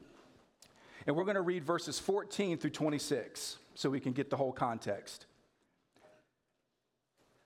[1.06, 4.54] and we're going to read verses 14 through 26 so we can get the whole
[4.54, 5.26] context.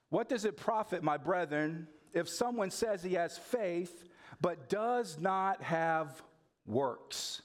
[0.10, 4.04] What does it profit, my brethren, if someone says he has faith
[4.42, 6.22] but does not have
[6.66, 7.42] works?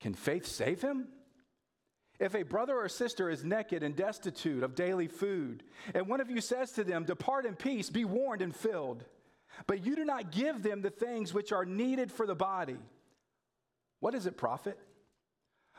[0.00, 1.08] Can faith save him?
[2.18, 5.62] If a brother or sister is naked and destitute of daily food,
[5.94, 9.04] and one of you says to them, Depart in peace, be warned and filled,
[9.66, 12.78] but you do not give them the things which are needed for the body,
[14.00, 14.78] what does it profit?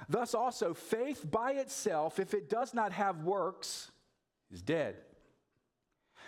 [0.09, 3.91] Thus also, faith by itself, if it does not have works,
[4.51, 4.95] is dead.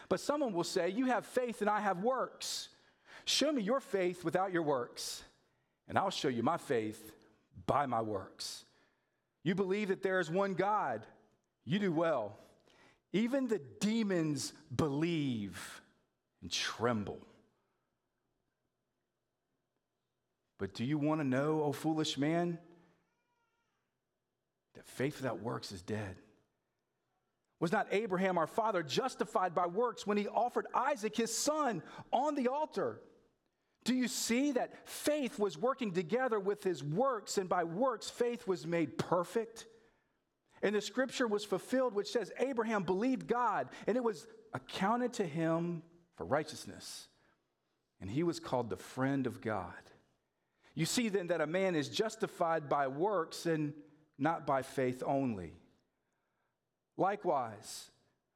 [0.10, 2.70] But someone will say, You have faith and I have works.
[3.26, 5.24] Show me your faith without your works,
[5.88, 7.12] and I'll show you my faith
[7.66, 8.66] by my works.
[9.44, 11.06] You believe that there is one God.
[11.66, 12.38] You do well.
[13.12, 15.82] Even the demons believe
[16.42, 17.20] and tremble.
[20.58, 22.58] But do you want to know, O foolish man,
[24.76, 26.16] that faith without works is dead?
[27.60, 31.82] Was not Abraham, our father, justified by works when he offered Isaac, his son,
[32.12, 33.00] on the altar?
[33.84, 38.48] Do you see that faith was working together with his works, and by works, faith
[38.48, 39.66] was made perfect?
[40.62, 45.26] And the scripture was fulfilled, which says, Abraham believed God, and it was accounted to
[45.26, 45.84] him
[46.16, 47.08] for righteousness.
[48.00, 49.74] And he was called the friend of God.
[50.76, 53.74] You see then that a man is justified by works and
[54.18, 55.54] not by faith only.
[56.98, 57.90] Likewise,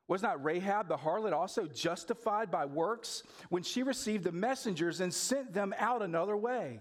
[0.07, 5.13] was not Rahab the harlot also justified by works when she received the messengers and
[5.13, 6.79] sent them out another way?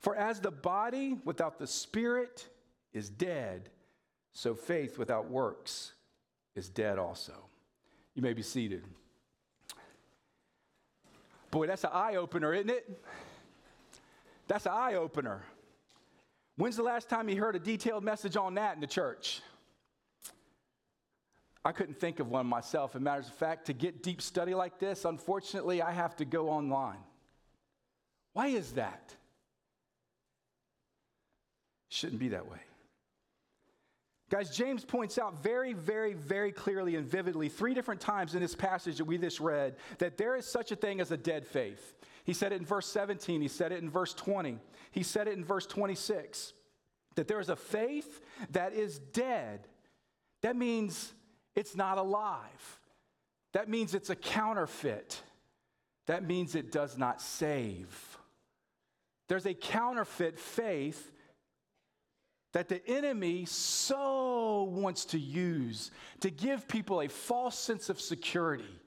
[0.00, 2.48] For as the body without the spirit
[2.92, 3.70] is dead,
[4.32, 5.92] so faith without works
[6.54, 7.32] is dead also.
[8.14, 8.84] You may be seated.
[11.50, 13.02] Boy, that's an eye opener, isn't it?
[14.48, 15.42] That's an eye opener.
[16.56, 19.42] When's the last time you heard a detailed message on that in the church?
[21.66, 22.92] I couldn't think of one myself.
[22.92, 26.24] As a matter of fact, to get deep study like this, unfortunately, I have to
[26.24, 27.00] go online.
[28.34, 29.16] Why is that?
[31.88, 32.60] Shouldn't be that way.
[34.30, 38.54] Guys, James points out very, very, very clearly and vividly, three different times in this
[38.54, 41.96] passage that we just read, that there is such a thing as a dead faith.
[42.22, 44.60] He said it in verse 17, he said it in verse 20,
[44.92, 46.52] he said it in verse 26,
[47.16, 48.20] that there is a faith
[48.52, 49.66] that is dead.
[50.42, 51.12] That means
[51.56, 52.80] it's not alive.
[53.52, 55.20] That means it's a counterfeit.
[56.06, 58.18] That means it does not save.
[59.28, 61.10] There's a counterfeit faith
[62.52, 65.90] that the enemy so wants to use
[66.20, 68.80] to give people a false sense of security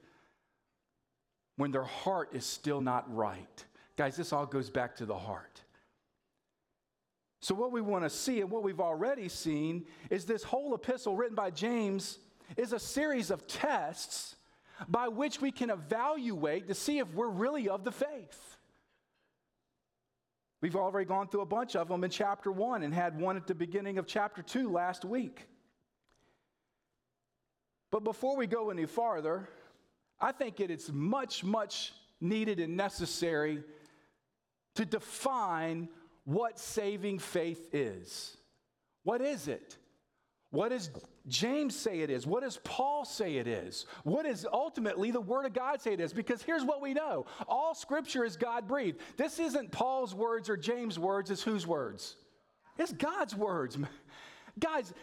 [1.58, 3.66] when their heart is still not right.
[3.98, 5.62] Guys, this all goes back to the heart.
[7.42, 11.16] So, what we want to see and what we've already seen is this whole epistle
[11.16, 12.18] written by James
[12.58, 14.36] is a series of tests
[14.88, 18.58] by which we can evaluate to see if we're really of the faith.
[20.62, 23.48] We've already gone through a bunch of them in chapter one and had one at
[23.48, 25.48] the beginning of chapter two last week.
[27.92, 29.50] But before we go any farther,
[30.20, 33.64] I think it is much, much needed and necessary
[34.76, 35.88] to define
[36.26, 38.38] what saving faith is.
[39.04, 39.78] What is it?
[40.52, 40.90] What does
[41.30, 42.28] James say it is?
[42.28, 43.86] What does Paul say it is?
[44.04, 46.12] What does ultimately the Word of God say it is?
[46.12, 49.00] Because here's what we know all Scripture is God breathed.
[49.16, 52.16] This isn't Paul's words or James' words, it's whose words?
[52.78, 53.78] It's God's words.
[54.60, 54.94] Guys,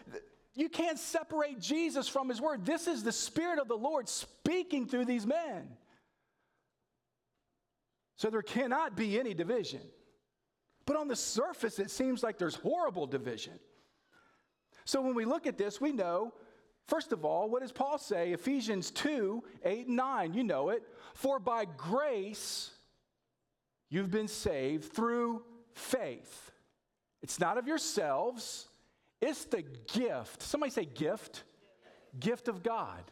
[0.54, 2.66] you can't separate Jesus from His Word.
[2.66, 5.68] This is the Spirit of the Lord speaking through these men.
[8.16, 9.82] So there cannot be any division.
[10.86, 13.58] But on the surface, it seems like there's horrible division.
[14.86, 16.32] So when we look at this, we know,
[16.86, 18.32] first of all, what does Paul say?
[18.32, 20.32] Ephesians 2 8 and 9.
[20.32, 20.82] You know it.
[21.12, 22.70] For by grace
[23.90, 25.42] you've been saved through
[25.74, 26.52] faith.
[27.22, 28.68] It's not of yourselves,
[29.20, 29.62] it's the
[29.92, 30.42] gift.
[30.42, 31.42] Somebody say gift.
[32.18, 33.02] Gift of God.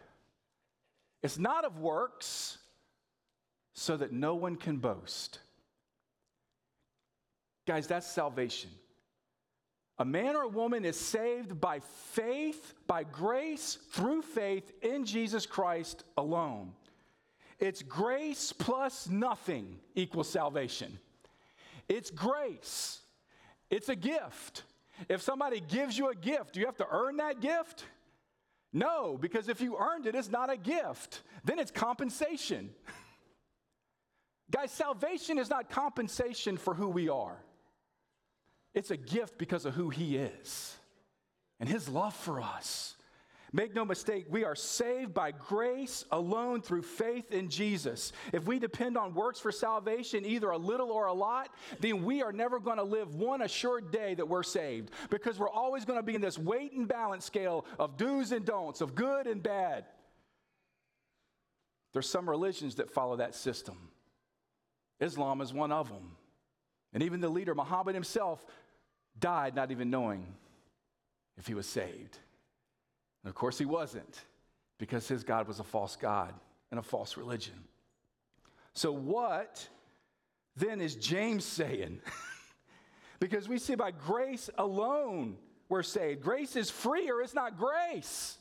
[1.22, 2.58] It's not of works,
[3.74, 5.40] so that no one can boast.
[7.66, 8.70] Guys, that's salvation.
[9.98, 15.46] A man or a woman is saved by faith, by grace, through faith in Jesus
[15.46, 16.72] Christ alone.
[17.60, 20.98] It's grace plus nothing equals salvation.
[21.88, 23.00] It's grace,
[23.70, 24.64] it's a gift.
[25.08, 27.84] If somebody gives you a gift, do you have to earn that gift?
[28.72, 31.22] No, because if you earned it, it's not a gift.
[31.44, 32.70] Then it's compensation.
[34.50, 37.38] Guys, salvation is not compensation for who we are.
[38.74, 40.76] It's a gift because of who He is
[41.60, 42.96] and His love for us.
[43.52, 48.12] Make no mistake, we are saved by grace alone through faith in Jesus.
[48.32, 52.20] If we depend on works for salvation, either a little or a lot, then we
[52.20, 56.00] are never going to live one assured day that we're saved because we're always going
[56.00, 59.40] to be in this weight and balance scale of do's and don'ts, of good and
[59.40, 59.84] bad.
[61.92, 63.76] There's some religions that follow that system.
[64.98, 66.16] Islam is one of them.
[66.92, 68.44] And even the leader, Muhammad himself,
[69.18, 70.26] died not even knowing
[71.36, 72.18] if he was saved.
[73.22, 74.24] And of course, he wasn't,
[74.78, 76.34] because his God was a false God
[76.70, 77.54] and a false religion.
[78.74, 79.66] So, what
[80.56, 82.00] then is James saying?
[83.20, 85.36] because we see by grace alone
[85.68, 86.20] we're saved.
[86.20, 88.36] Grace is free or it's not grace.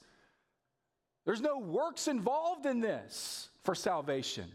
[1.26, 4.52] There's no works involved in this for salvation.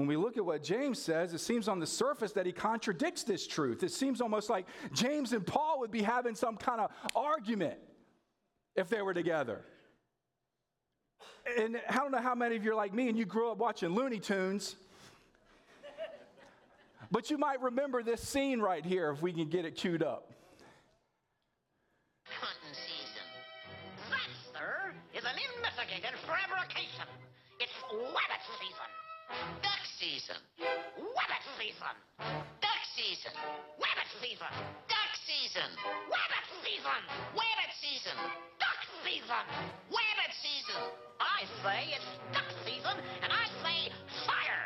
[0.00, 3.22] When we look at what James says, it seems on the surface that he contradicts
[3.22, 3.82] this truth.
[3.82, 7.78] It seems almost like James and Paul would be having some kind of argument
[8.76, 9.60] if they were together.
[11.58, 13.58] And I don't know how many of you are like me and you grew up
[13.58, 14.74] watching Looney Tunes.
[17.10, 20.32] But you might remember this scene right here if we can get it queued up.
[22.24, 23.26] Hunting season.
[24.08, 27.04] That, sir, is an investigated fabrication.
[27.58, 29.79] It's rabbit season.
[30.00, 30.36] Season.
[30.96, 31.92] Rabbit season.
[32.64, 33.32] Duck season.
[33.76, 34.48] Rabbit season.
[34.88, 35.68] Duck season.
[36.08, 37.00] Rabbit season.
[37.36, 38.16] Rabbit season.
[38.56, 39.44] Duck season.
[39.92, 40.80] Rabbit season.
[41.20, 43.92] I say it's duck season, and I say
[44.24, 44.64] fire.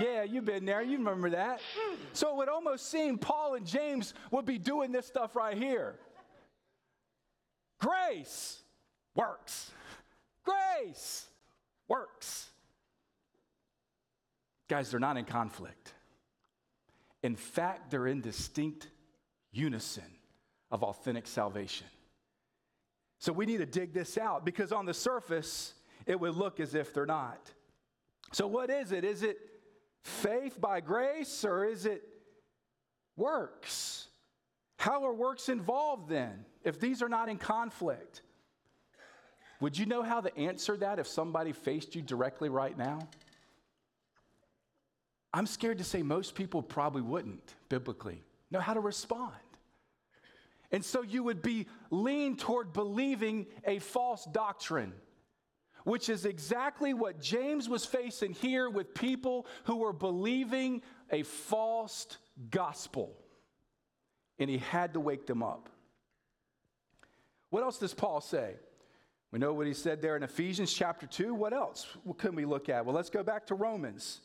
[0.00, 0.82] Yeah, you've been there.
[0.82, 1.60] You remember that.
[2.14, 5.96] So it would almost seem Paul and James would be doing this stuff right here.
[7.80, 8.62] Grace
[9.14, 9.70] works.
[10.44, 11.26] Grace
[11.88, 12.50] works.
[14.68, 15.92] Guys, they're not in conflict.
[17.22, 18.88] In fact, they're in distinct
[19.52, 20.04] unison
[20.70, 21.86] of authentic salvation.
[23.18, 25.74] So we need to dig this out because on the surface,
[26.06, 27.50] it would look as if they're not.
[28.32, 29.04] So, what is it?
[29.04, 29.38] Is it
[30.02, 32.02] faith by grace or is it
[33.16, 34.08] works?
[34.78, 38.22] How are works involved then if these are not in conflict?
[39.64, 42.98] Would you know how to answer that if somebody faced you directly right now?
[45.32, 49.32] I'm scared to say most people probably wouldn't biblically know how to respond.
[50.70, 54.92] And so you would be leaned toward believing a false doctrine,
[55.84, 62.18] which is exactly what James was facing here with people who were believing a false
[62.50, 63.16] gospel.
[64.38, 65.70] And he had to wake them up.
[67.48, 68.56] What else does Paul say?
[69.34, 71.34] We know what he said there in Ephesians chapter 2.
[71.34, 72.86] What else what can we look at?
[72.86, 74.20] Well, let's go back to Romans.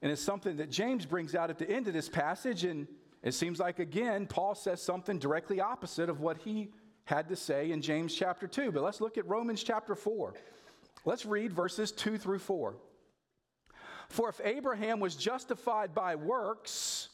[0.00, 2.64] And it's something that James brings out at the end of this passage.
[2.64, 2.88] And
[3.22, 6.70] it seems like, again, Paul says something directly opposite of what he
[7.04, 8.72] had to say in James chapter 2.
[8.72, 10.32] But let's look at Romans chapter 4.
[11.04, 12.76] Let's read verses 2 through 4.
[14.08, 17.10] For if Abraham was justified by works,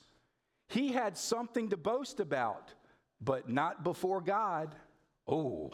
[0.68, 2.72] he had something to boast about,
[3.20, 4.76] but not before God.
[5.26, 5.72] Oh.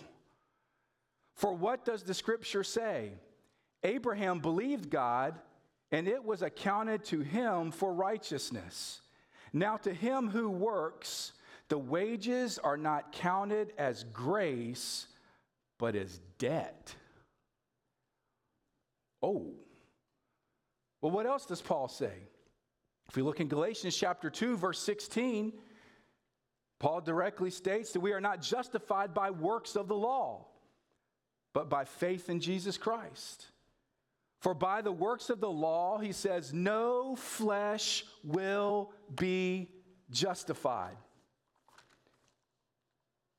[1.38, 3.12] For what does the scripture say?
[3.84, 5.36] Abraham believed God,
[5.92, 9.02] and it was accounted to him for righteousness.
[9.52, 11.32] Now, to him who works,
[11.68, 15.06] the wages are not counted as grace,
[15.78, 16.92] but as debt.
[19.22, 19.52] Oh.
[21.00, 22.14] Well, what else does Paul say?
[23.08, 25.52] If we look in Galatians chapter 2, verse 16,
[26.80, 30.44] Paul directly states that we are not justified by works of the law,
[31.58, 33.46] but by faith in Jesus Christ.
[34.38, 39.68] For by the works of the law, he says, no flesh will be
[40.08, 40.96] justified.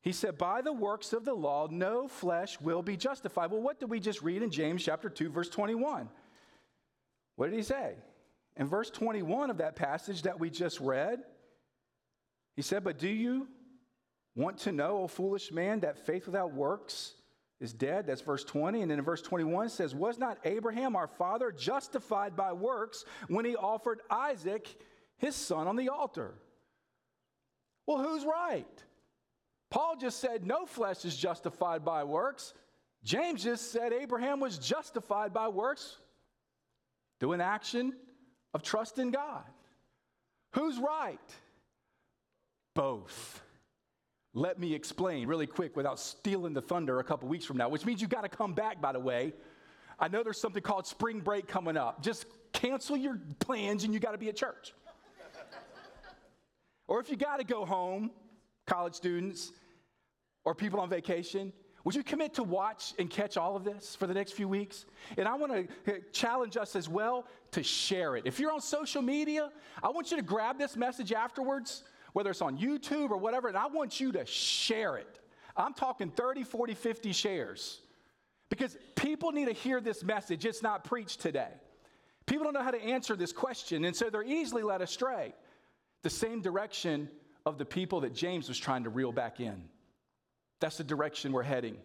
[0.02, 3.52] He said, by the works of the law, no flesh will be justified.
[3.52, 6.10] Well, what did we just read in James chapter 2, verse 21?
[7.38, 7.94] What did he say?
[8.58, 11.20] In verse 21 of that passage that we just read,
[12.58, 13.48] he said, But do you
[14.36, 17.14] want to know, O foolish man, that faith without works
[17.60, 18.08] is dead?
[18.08, 18.82] That's verse 20.
[18.82, 23.06] And then in verse 21 it says, Was not Abraham our father justified by works
[23.28, 24.68] when he offered Isaac,
[25.18, 26.34] his son, on the altar?
[27.86, 28.84] Well, who's right?
[29.70, 32.54] Paul just said no flesh is justified by works.
[33.04, 35.98] James just said Abraham was justified by works
[37.20, 37.94] through an action
[38.54, 39.44] of trust in God.
[40.54, 41.20] Who's right?
[42.74, 43.42] Both.
[44.40, 47.86] Let me explain really quick without stealing the thunder a couple weeks from now, which
[47.86, 49.34] means you got to come back, by the way.
[50.00, 52.02] I know there's something called spring break coming up.
[52.02, 54.74] Just cancel your plans and you got to be at church.
[56.88, 58.12] or if you got to go home,
[58.66, 59.52] college students
[60.46, 61.52] or people on vacation,
[61.84, 64.86] would you commit to watch and catch all of this for the next few weeks?
[65.18, 68.24] And I want to uh, challenge us as well to share it.
[68.26, 69.52] If you're on social media,
[69.84, 71.84] I want you to grab this message afterwards,
[72.14, 75.20] whether it's on YouTube or whatever, and I want you to share it.
[75.56, 77.82] I'm talking 30, 40, 50 shares.
[78.50, 80.46] Because people need to hear this message.
[80.46, 81.52] It's not preached today.
[82.26, 85.34] People don't know how to answer this question, and so they're easily led astray.
[86.04, 87.10] The same direction
[87.46, 89.64] of the people that James was trying to reel back in.
[90.60, 91.78] That's the direction we're heading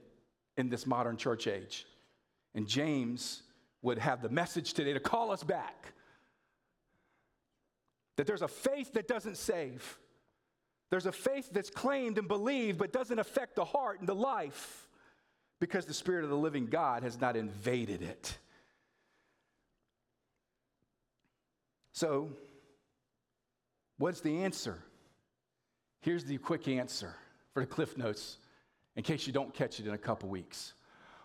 [0.56, 1.86] in this modern church age.
[2.54, 3.42] And James
[3.82, 5.92] would have the message today to call us back
[8.16, 9.98] that there's a faith that doesn't save.
[10.94, 14.86] There's a faith that's claimed and believed but doesn't affect the heart and the life
[15.58, 18.38] because the Spirit of the living God has not invaded it.
[21.94, 22.28] So,
[23.98, 24.78] what's the answer?
[26.00, 27.16] Here's the quick answer
[27.54, 28.36] for the Cliff Notes
[28.94, 30.74] in case you don't catch it in a couple weeks.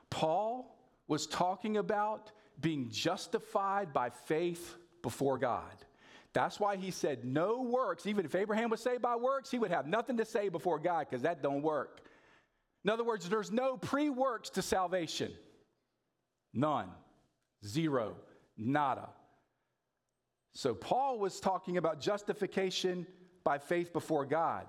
[0.09, 5.85] Paul was talking about being justified by faith before God.
[6.33, 8.05] That's why he said no works.
[8.05, 11.07] Even if Abraham was saved by works, he would have nothing to say before God
[11.09, 12.01] because that don't work.
[12.83, 15.31] In other words, there's no pre-works to salvation.
[16.53, 16.89] None.
[17.65, 18.15] Zero.
[18.57, 19.09] Nada.
[20.53, 23.05] So, Paul was talking about justification
[23.43, 24.65] by faith before God.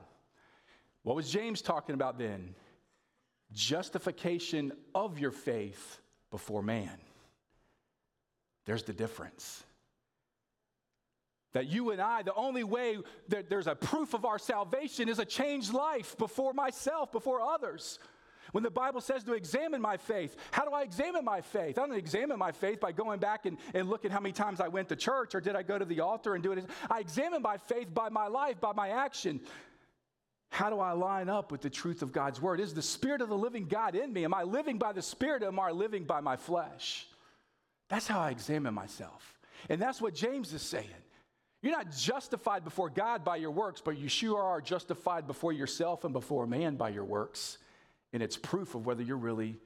[1.02, 2.54] What was James talking about then?
[3.52, 6.00] Justification of your faith
[6.30, 6.98] before man.
[8.66, 9.64] There's the difference.
[11.52, 12.98] That you and I, the only way
[13.28, 17.98] that there's a proof of our salvation is a changed life before myself, before others.
[18.52, 21.78] When the Bible says to examine my faith, how do I examine my faith?
[21.78, 24.68] I don't examine my faith by going back and, and looking how many times I
[24.68, 26.64] went to church or did I go to the altar and do it.
[26.90, 29.40] I examine my faith by my life, by my action.
[30.50, 32.58] How do I line up with the truth of God's word?
[32.58, 34.24] Is the Spirit of the living God in me?
[34.24, 37.06] Am I living by the Spirit or am I living by my flesh?
[37.88, 39.38] That's how I examine myself.
[39.68, 40.86] And that's what James is saying.
[41.62, 46.04] You're not justified before God by your works, but you sure are justified before yourself
[46.04, 47.58] and before man by your works.
[48.12, 49.56] And it's proof of whether you're really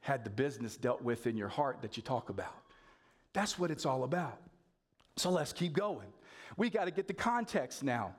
[0.00, 2.54] had the business dealt with in your heart that you talk about.
[3.32, 4.38] That's what it's all about.
[5.16, 6.06] So let's keep going.
[6.56, 8.14] We got to get the context now.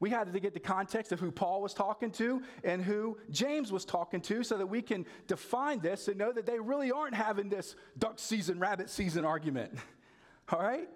[0.00, 3.72] We had to get the context of who Paul was talking to and who James
[3.72, 7.14] was talking to so that we can define this and know that they really aren't
[7.14, 9.72] having this duck season, rabbit season argument.
[10.52, 10.88] All right?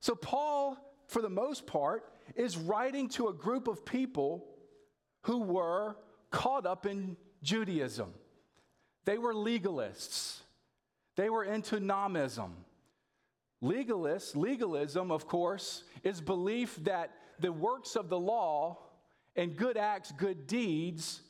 [0.00, 0.76] So, Paul,
[1.08, 4.46] for the most part, is writing to a group of people
[5.22, 5.96] who were
[6.30, 8.12] caught up in Judaism.
[9.04, 10.40] They were legalists,
[11.16, 12.50] they were into nomism.
[13.62, 18.78] Legalists, legalism, of course, is belief that the works of the law
[19.36, 21.20] and good acts, good deeds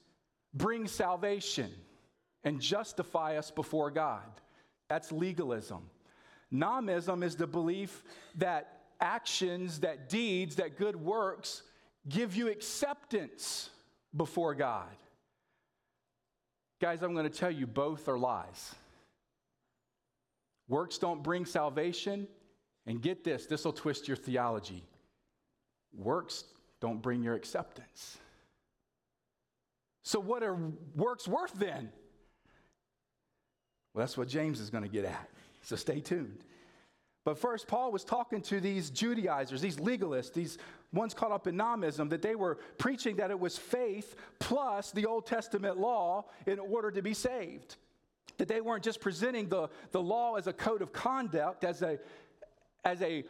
[0.55, 1.73] bring salvation
[2.45, 4.29] and justify us before God.
[4.89, 5.83] That's legalism.
[6.53, 8.03] Nomism is the belief
[8.37, 11.63] that actions, that deeds, that good works
[12.09, 13.71] give you acceptance
[14.17, 14.89] before God.
[16.81, 18.75] Guys, I'm going to tell you both are lies.
[20.69, 22.27] Works don't bring salvation,
[22.87, 24.85] and get this, this will twist your theology.
[25.93, 26.45] Works
[26.81, 28.19] don't bring your acceptance.
[30.03, 30.57] So, what are
[30.97, 31.91] works worth then?
[33.93, 35.29] Well, that's what James is going to get at.
[35.63, 36.45] So, stay tuned.
[37.25, 40.57] But first, Paul was talking to these Judaizers, these legalists, these
[40.93, 45.07] ones caught up in nomism, that they were preaching that it was faith plus the
[45.07, 47.77] Old Testament law in order to be saved.
[48.39, 51.99] That they weren't just presenting the, the law as a code of conduct, as a,
[52.87, 53.25] as a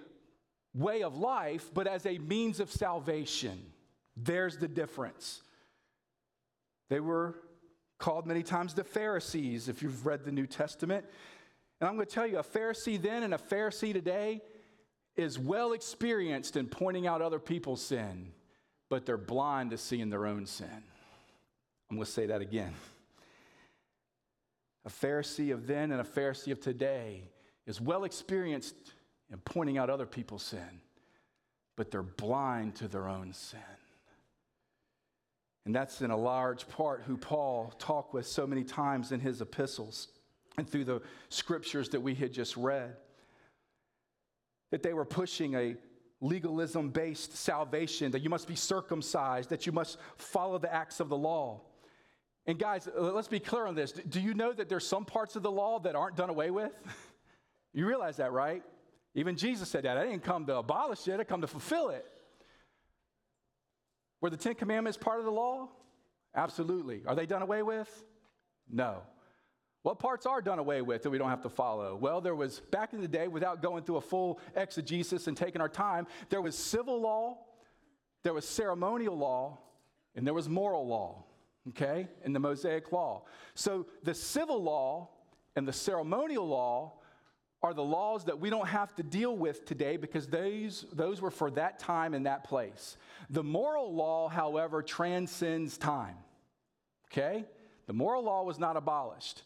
[0.72, 3.60] way of life, but as a means of salvation.
[4.16, 5.42] There's the difference.
[6.88, 7.34] They were
[7.98, 11.04] called many times the Pharisees, if you've read the New Testament.
[11.80, 14.42] And I'm going to tell you, a Pharisee then and a Pharisee today
[15.16, 18.32] is well experienced in pointing out other people's sin,
[18.88, 20.82] but they're blind to seeing their own sin.
[21.90, 22.74] I'm going to say that again.
[24.84, 27.22] A Pharisee of then and a Pharisee of today
[27.66, 28.74] is well experienced
[29.30, 30.80] in pointing out other people's sin,
[31.76, 33.60] but they're blind to their own sin.
[35.66, 39.40] And that's in a large part who Paul talked with so many times in his
[39.40, 40.08] epistles
[40.60, 42.94] and through the scriptures that we had just read.
[44.70, 45.74] That they were pushing a
[46.20, 51.08] legalism based salvation, that you must be circumcised, that you must follow the acts of
[51.08, 51.62] the law.
[52.46, 53.92] And guys, uh, let's be clear on this.
[53.92, 56.72] Do you know that there's some parts of the law that aren't done away with?
[57.72, 58.62] you realize that, right?
[59.14, 59.96] Even Jesus said that.
[59.96, 62.06] I didn't come to abolish it, I come to fulfill it.
[64.20, 65.68] Were the Ten Commandments part of the law?
[66.34, 67.02] Absolutely.
[67.06, 67.88] Are they done away with?
[68.70, 69.02] No.
[69.82, 71.96] What parts are done away with that we don't have to follow?
[71.96, 75.60] Well, there was, back in the day, without going through a full exegesis and taking
[75.60, 77.38] our time, there was civil law,
[78.22, 79.58] there was ceremonial law,
[80.14, 81.24] and there was moral law,
[81.70, 83.22] okay, in the Mosaic law.
[83.54, 85.08] So the civil law
[85.56, 86.94] and the ceremonial law
[87.62, 91.30] are the laws that we don't have to deal with today because those, those were
[91.30, 92.96] for that time and that place.
[93.30, 96.16] The moral law, however, transcends time,
[97.10, 97.44] okay?
[97.86, 99.42] The moral law was not abolished.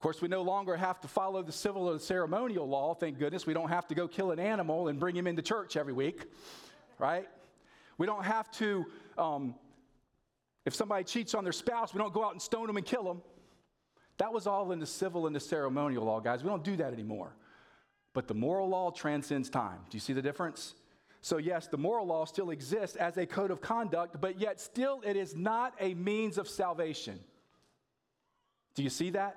[0.00, 2.94] Of course, we no longer have to follow the civil or the ceremonial law.
[2.94, 3.44] Thank goodness.
[3.44, 6.24] We don't have to go kill an animal and bring him into church every week,
[6.98, 7.28] right?
[7.98, 8.86] We don't have to,
[9.18, 9.54] um,
[10.64, 13.04] if somebody cheats on their spouse, we don't go out and stone them and kill
[13.04, 13.20] them.
[14.16, 16.42] That was all in the civil and the ceremonial law, guys.
[16.42, 17.36] We don't do that anymore.
[18.14, 19.80] But the moral law transcends time.
[19.90, 20.76] Do you see the difference?
[21.20, 25.02] So, yes, the moral law still exists as a code of conduct, but yet still
[25.04, 27.20] it is not a means of salvation.
[28.74, 29.36] Do you see that?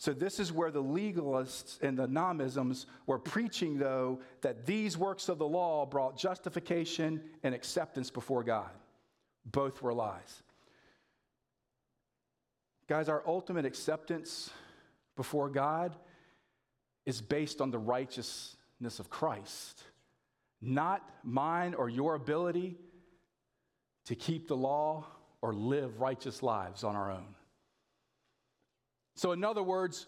[0.00, 5.28] So, this is where the legalists and the nomisms were preaching, though, that these works
[5.28, 8.70] of the law brought justification and acceptance before God.
[9.44, 10.42] Both were lies.
[12.86, 14.50] Guys, our ultimate acceptance
[15.16, 15.96] before God
[17.04, 19.82] is based on the righteousness of Christ,
[20.60, 22.78] not mine or your ability
[24.04, 25.06] to keep the law
[25.42, 27.34] or live righteous lives on our own.
[29.18, 30.06] So, in other words,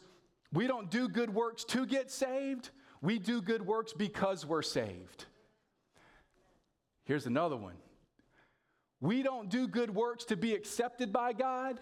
[0.52, 2.70] we don't do good works to get saved,
[3.02, 5.24] we do good works because we're saved.
[7.06, 7.74] Here's another one.
[9.00, 11.80] We don't do good works to be accepted by God.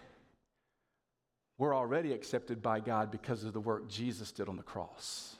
[1.58, 5.36] We're already accepted by God because of the work Jesus did on the cross.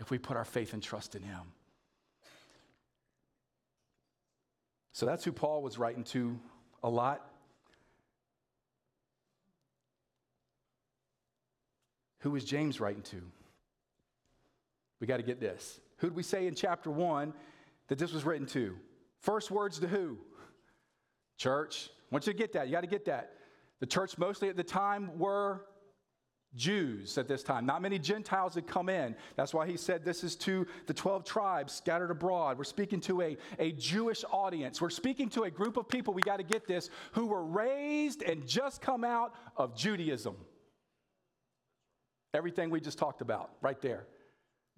[0.00, 1.42] If we put our faith and trust in Him.
[4.90, 6.40] So that's who Paul was writing to
[6.82, 7.29] a lot.
[12.20, 13.22] Who was James writing to?
[15.00, 15.80] We got to get this.
[15.98, 17.32] Who did we say in chapter one
[17.88, 18.76] that this was written to?
[19.20, 20.18] First words to who?
[21.36, 21.90] Church.
[21.90, 22.66] I want you to get that.
[22.66, 23.32] You got to get that.
[23.80, 25.64] The church, mostly at the time, were
[26.56, 27.64] Jews at this time.
[27.64, 29.14] Not many Gentiles had come in.
[29.36, 32.58] That's why he said this is to the 12 tribes scattered abroad.
[32.58, 34.80] We're speaking to a, a Jewish audience.
[34.80, 38.22] We're speaking to a group of people, we got to get this, who were raised
[38.22, 40.36] and just come out of Judaism.
[42.32, 44.06] Everything we just talked about right there.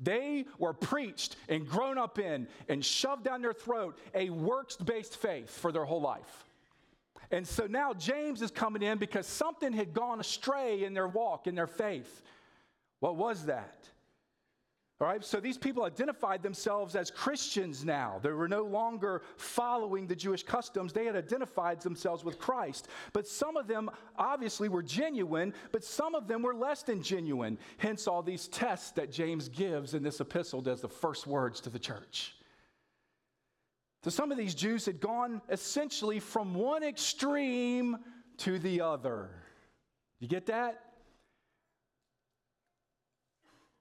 [0.01, 5.17] They were preached and grown up in and shoved down their throat a works based
[5.17, 6.45] faith for their whole life.
[7.31, 11.47] And so now James is coming in because something had gone astray in their walk,
[11.47, 12.23] in their faith.
[13.01, 13.89] What was that?
[15.03, 18.21] All right, so these people identified themselves as Christians now.
[18.23, 20.93] They were no longer following the Jewish customs.
[20.93, 22.87] They had identified themselves with Christ.
[23.13, 27.59] But some of them obviously were genuine, but some of them were less than genuine.
[27.79, 31.71] Hence, all these tests that James gives in this epistle as the first words to
[31.71, 32.37] the church.
[34.05, 37.97] So, some of these Jews had gone essentially from one extreme
[38.37, 39.31] to the other.
[40.21, 40.92] You get that?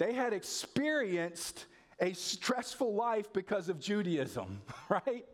[0.01, 1.67] They had experienced
[1.99, 5.27] a stressful life because of Judaism, right?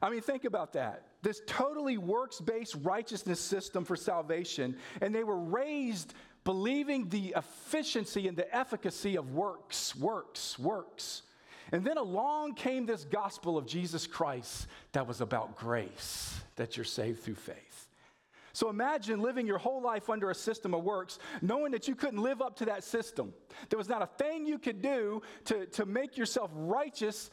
[0.00, 1.02] I mean, think about that.
[1.20, 8.26] This totally works based righteousness system for salvation, and they were raised believing the efficiency
[8.26, 11.20] and the efficacy of works, works, works.
[11.70, 16.84] And then along came this gospel of Jesus Christ that was about grace, that you're
[16.84, 17.89] saved through faith.
[18.52, 22.20] So imagine living your whole life under a system of works, knowing that you couldn't
[22.20, 23.32] live up to that system.
[23.68, 27.30] There was not a thing you could do to, to make yourself righteous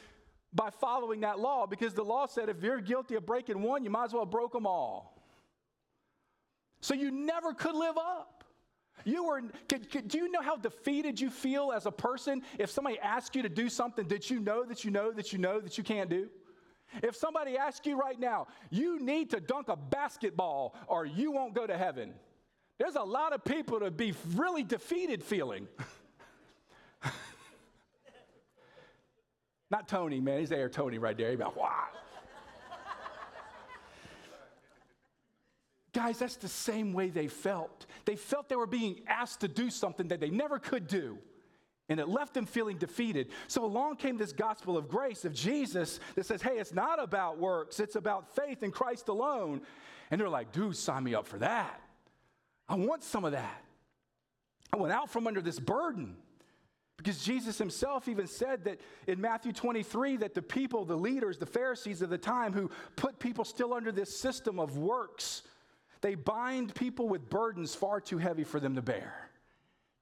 [0.53, 3.89] by following that law, because the law said if you're guilty of breaking one, you
[3.89, 5.22] might as well have broke them all.
[6.82, 8.43] So you never could live up.
[9.03, 12.70] You were, could, could, do you know how defeated you feel as a person if
[12.70, 15.59] somebody asks you to do something that you know that you know that you know
[15.59, 16.30] that you can't do?
[17.04, 21.54] If somebody asks you right now, you need to dunk a basketball or you won't
[21.54, 22.14] go to heaven,
[22.78, 25.68] there's a lot of people to be really defeated feeling.
[29.70, 30.40] Not Tony, man.
[30.40, 31.30] He's there, Tony, right there.
[31.30, 31.86] He's about, wow.
[35.94, 37.88] Guys, that's the same way they felt.
[38.06, 41.18] They felt they were being asked to do something that they never could do.
[41.90, 43.30] And it left them feeling defeated.
[43.48, 47.40] So along came this gospel of grace of Jesus that says, hey, it's not about
[47.40, 49.62] works, it's about faith in Christ alone.
[50.12, 51.82] And they're like, dude, sign me up for that.
[52.68, 53.64] I want some of that.
[54.74, 56.18] I went out from under this burden.
[56.97, 61.46] Because Jesus himself even said that in Matthew 23 that the people, the leaders, the
[61.46, 65.43] Pharisees of the time who put people still under this system of works,
[66.01, 69.30] they bind people with burdens far too heavy for them to bear.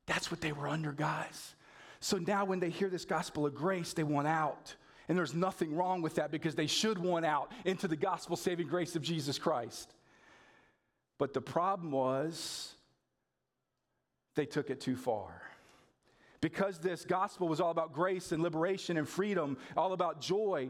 [0.05, 1.55] That's what they were under, guys.
[1.99, 4.75] So now when they hear this gospel of grace, they want out.
[5.07, 8.67] And there's nothing wrong with that because they should want out into the gospel saving
[8.67, 9.93] grace of Jesus Christ.
[11.17, 12.73] But the problem was
[14.35, 15.41] they took it too far.
[16.41, 20.69] Because this gospel was all about grace and liberation and freedom, all about joy,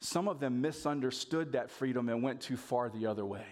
[0.00, 3.46] some of them misunderstood that freedom and went too far the other way.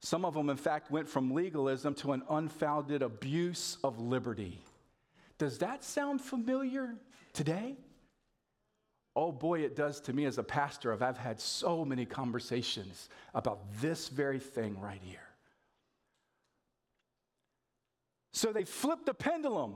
[0.00, 4.58] Some of them, in fact, went from legalism to an unfounded abuse of liberty.
[5.36, 6.94] Does that sound familiar
[7.34, 7.76] today?
[9.14, 10.92] Oh boy, it does to me as a pastor.
[10.92, 15.18] I've had so many conversations about this very thing right here.
[18.32, 19.74] So they flipped the pendulum,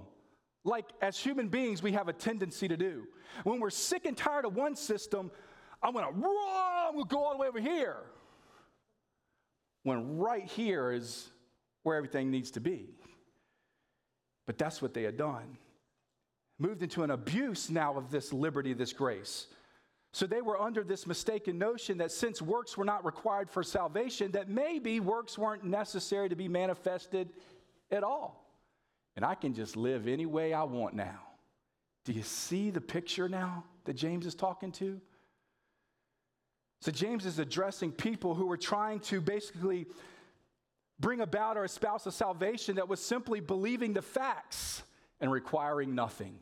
[0.64, 3.06] like as human beings, we have a tendency to do.
[3.42, 5.30] When we're sick and tired of one system,
[5.82, 7.96] I'm gonna run, we'll go all the way over here
[9.84, 11.28] when right here is
[11.84, 12.88] where everything needs to be.
[14.46, 15.56] But that's what they had done.
[16.58, 19.46] Moved into an abuse now of this liberty, this grace.
[20.12, 24.30] So they were under this mistaken notion that since works were not required for salvation,
[24.32, 27.30] that maybe works weren't necessary to be manifested
[27.90, 28.40] at all.
[29.16, 31.20] and I can just live any way I want now.
[32.04, 35.00] Do you see the picture now that James is talking to?
[36.84, 39.86] So, James is addressing people who were trying to basically
[41.00, 44.82] bring about or espouse a salvation that was simply believing the facts
[45.18, 46.34] and requiring nothing.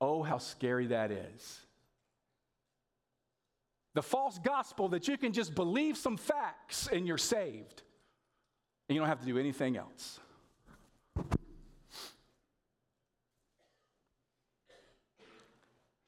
[0.00, 1.60] Oh, how scary that is.
[3.94, 7.82] The false gospel that you can just believe some facts and you're saved,
[8.88, 10.18] and you don't have to do anything else.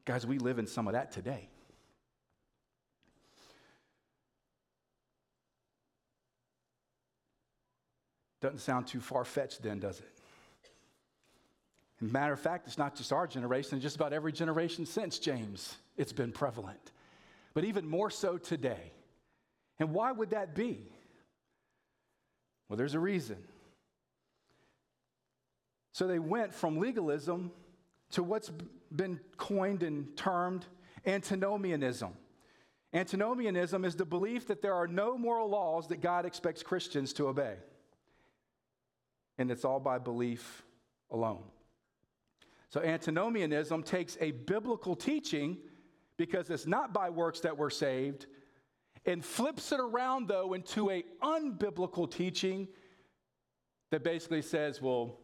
[0.04, 1.48] Guys, we live in some of that today.
[8.44, 10.10] Doesn't sound too far fetched, then, does it?
[11.98, 16.12] matter of fact, it's not just our generation, just about every generation since James, it's
[16.12, 16.92] been prevalent.
[17.54, 18.92] But even more so today.
[19.78, 20.92] And why would that be?
[22.68, 23.38] Well, there's a reason.
[25.92, 27.50] So they went from legalism
[28.10, 28.52] to what's
[28.94, 30.66] been coined and termed
[31.06, 32.12] antinomianism.
[32.92, 37.28] Antinomianism is the belief that there are no moral laws that God expects Christians to
[37.28, 37.54] obey.
[39.38, 40.64] And it's all by belief
[41.10, 41.42] alone.
[42.68, 45.58] So, antinomianism takes a biblical teaching
[46.16, 48.26] because it's not by works that we're saved
[49.06, 52.68] and flips it around, though, into a unbiblical teaching
[53.90, 55.20] that basically says, well,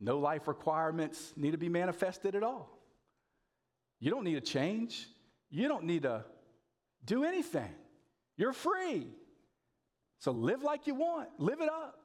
[0.00, 2.78] no life requirements need to be manifested at all.
[4.00, 5.06] You don't need to change.
[5.48, 6.24] You don't need to
[7.04, 7.70] do anything.
[8.36, 9.06] You're free.
[10.18, 11.98] So live like you want, live it up.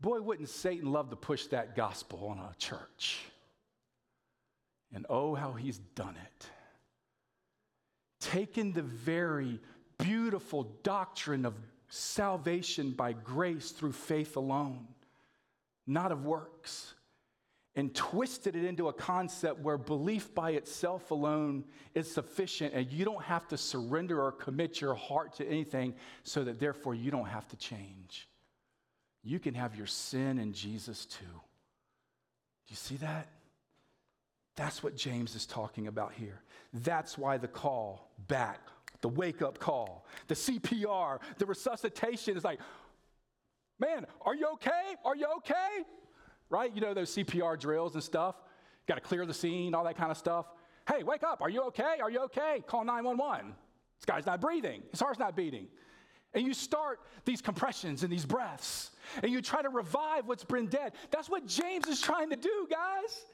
[0.00, 3.18] Boy, wouldn't Satan love to push that gospel on a church.
[4.94, 6.46] And oh, how he's done it.
[8.20, 9.60] Taken the very
[9.98, 11.54] beautiful doctrine of
[11.88, 14.86] salvation by grace through faith alone,
[15.86, 16.94] not of works,
[17.76, 21.64] and twisted it into a concept where belief by itself alone
[21.94, 25.94] is sufficient and you don't have to surrender or commit your heart to anything
[26.24, 28.29] so that therefore you don't have to change
[29.22, 31.24] you can have your sin in Jesus too.
[31.24, 33.28] Do you see that?
[34.56, 36.40] That's what James is talking about here.
[36.72, 38.60] That's why the call back,
[39.00, 42.60] the wake up call, the CPR, the resuscitation is like,
[43.78, 44.96] man, are you okay?
[45.04, 45.84] Are you okay?
[46.48, 46.74] Right?
[46.74, 48.36] You know those CPR drills and stuff.
[48.86, 50.46] Got to clear the scene, all that kind of stuff.
[50.88, 51.42] Hey, wake up.
[51.42, 51.96] Are you okay?
[52.02, 52.62] Are you okay?
[52.66, 53.54] Call 911.
[53.98, 55.68] This guy's not breathing, his heart's not beating.
[56.32, 58.92] And you start these compressions and these breaths,
[59.22, 60.92] and you try to revive what's been dead.
[61.10, 63.24] That's what James is trying to do, guys.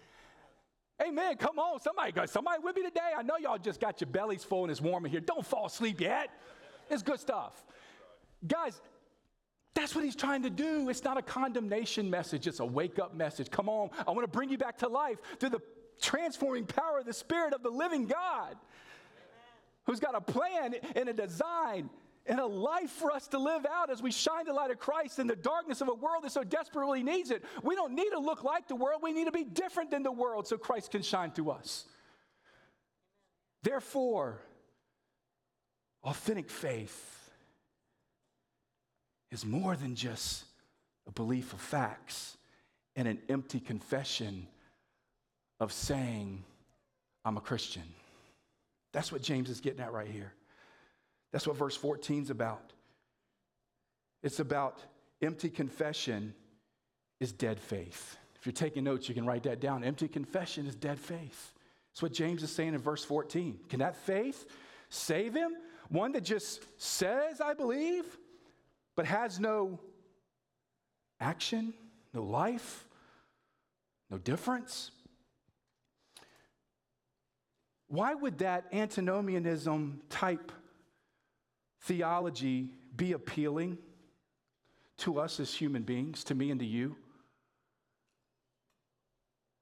[1.06, 1.36] Amen.
[1.36, 2.12] Come on, somebody.
[2.26, 3.12] Somebody with me today.
[3.16, 5.20] I know y'all just got your bellies full and it's warm in here.
[5.20, 6.30] Don't fall asleep yet.
[6.88, 7.64] It's good stuff.
[8.46, 8.80] Guys,
[9.74, 10.88] that's what he's trying to do.
[10.88, 13.50] It's not a condemnation message, it's a wake up message.
[13.50, 15.60] Come on, I want to bring you back to life through the
[16.00, 18.56] transforming power of the Spirit of the living God
[19.84, 21.90] who's got a plan and a design
[22.28, 25.18] and a life for us to live out as we shine the light of Christ
[25.18, 27.44] in the darkness of a world that so desperately needs it.
[27.62, 30.12] We don't need to look like the world, we need to be different than the
[30.12, 31.84] world so Christ can shine through us.
[33.62, 34.40] Therefore,
[36.04, 37.30] authentic faith
[39.30, 40.44] is more than just
[41.06, 42.36] a belief of facts
[42.94, 44.46] and an empty confession
[45.60, 46.42] of saying,
[47.24, 47.82] I'm a Christian.
[48.92, 50.32] That's what James is getting at right here.
[51.32, 52.72] That's what verse 14 is about.
[54.22, 54.78] It's about
[55.22, 56.34] empty confession
[57.20, 58.16] is dead faith.
[58.38, 59.84] If you're taking notes, you can write that down.
[59.84, 61.52] Empty confession is dead faith.
[61.90, 63.58] That's what James is saying in verse 14.
[63.68, 64.46] Can that faith
[64.88, 65.52] save him?
[65.88, 68.04] One that just says, I believe,
[68.96, 69.78] but has no
[71.20, 71.72] action,
[72.12, 72.86] no life,
[74.10, 74.90] no difference?
[77.88, 80.50] Why would that antinomianism type
[81.86, 83.78] theology be appealing
[84.98, 86.96] to us as human beings, to me and to you?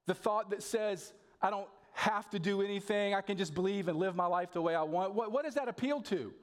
[0.07, 3.97] The thought that says, I don't have to do anything, I can just believe and
[3.97, 5.13] live my life the way I want.
[5.13, 6.33] What, what does that appeal to?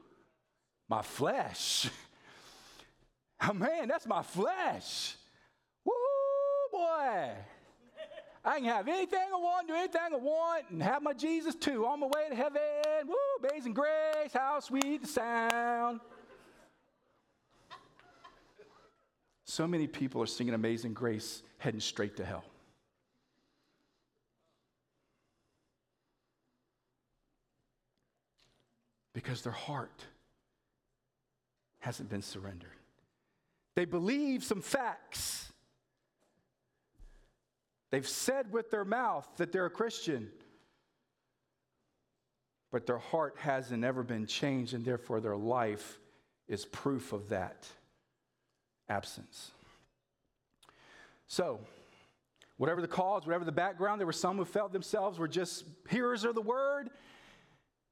[0.88, 1.88] My flesh.
[3.46, 5.14] Oh man, that's my flesh.
[5.84, 5.92] Woo,
[6.70, 7.30] boy.
[8.44, 11.86] I can have anything I want, do anything I want, and have my Jesus too.
[11.86, 12.60] On my way to heaven.
[13.06, 16.00] Woo, amazing grace, how sweet the sound.
[19.44, 22.44] So many people are singing Amazing Grace heading straight to hell.
[29.12, 30.06] Because their heart
[31.80, 32.70] hasn't been surrendered.
[33.76, 35.51] They believe some facts.
[37.92, 40.30] They've said with their mouth that they're a Christian,
[42.72, 45.98] but their heart hasn't ever been changed, and therefore their life
[46.48, 47.66] is proof of that
[48.88, 49.50] absence.
[51.26, 51.60] So,
[52.56, 56.24] whatever the cause, whatever the background, there were some who felt themselves were just hearers
[56.24, 56.88] of the word,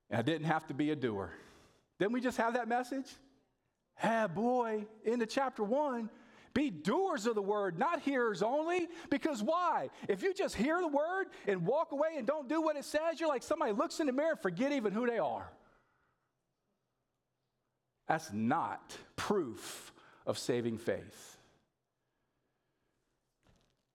[0.08, 1.30] and I didn't have to be a doer.
[1.98, 3.06] Didn't we just have that message?
[3.96, 6.08] Hey, boy, into chapter one,
[6.52, 8.88] be doers of the word, not hearers only.
[9.08, 9.90] Because why?
[10.08, 13.20] If you just hear the word and walk away and don't do what it says,
[13.20, 15.50] you're like somebody looks in the mirror and forget even who they are.
[18.08, 19.92] That's not proof
[20.26, 21.36] of saving faith.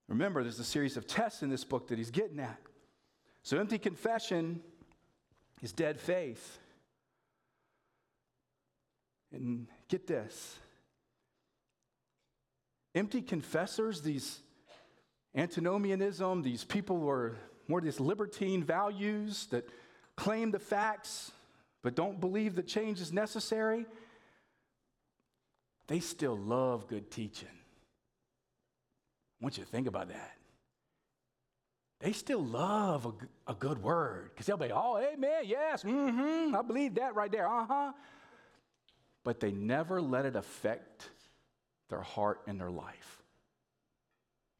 [0.08, 2.60] Remember, there's a series of tests in this book that he's getting at.
[3.44, 4.62] So, empty confession
[5.62, 6.60] is dead faith.
[9.32, 10.58] And get this
[12.96, 14.40] empty confessors, these
[15.36, 17.36] antinomianism, these people who are
[17.68, 19.68] more these libertine values that
[20.16, 21.32] claim the facts
[21.84, 23.86] but don't believe that change is necessary,
[25.86, 27.48] they still love good teaching.
[29.40, 30.32] I want you to think about that.
[32.00, 36.62] They still love a, a good word because they'll be, oh, amen, yes, mm-hmm, I
[36.64, 37.92] believe that right there, uh huh.
[39.24, 41.10] But they never let it affect
[41.90, 43.22] their heart and their life.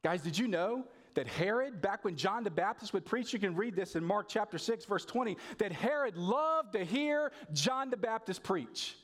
[0.04, 0.86] Guys, did you know
[1.16, 4.28] that Herod, back when John the Baptist would preach, you can read this in Mark
[4.30, 8.96] chapter 6, verse 20, that Herod loved to hear John the Baptist preach.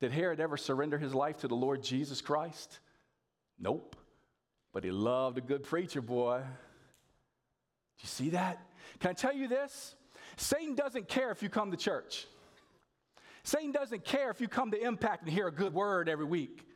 [0.00, 2.78] Did Herod ever surrender his life to the Lord Jesus Christ?
[3.58, 3.96] Nope.
[4.72, 6.38] But he loved a good preacher, boy.
[6.38, 8.60] Do you see that?
[9.00, 9.96] Can I tell you this?
[10.36, 12.28] Satan doesn't care if you come to church.
[13.42, 16.67] Satan doesn't care if you come to impact and hear a good word every week.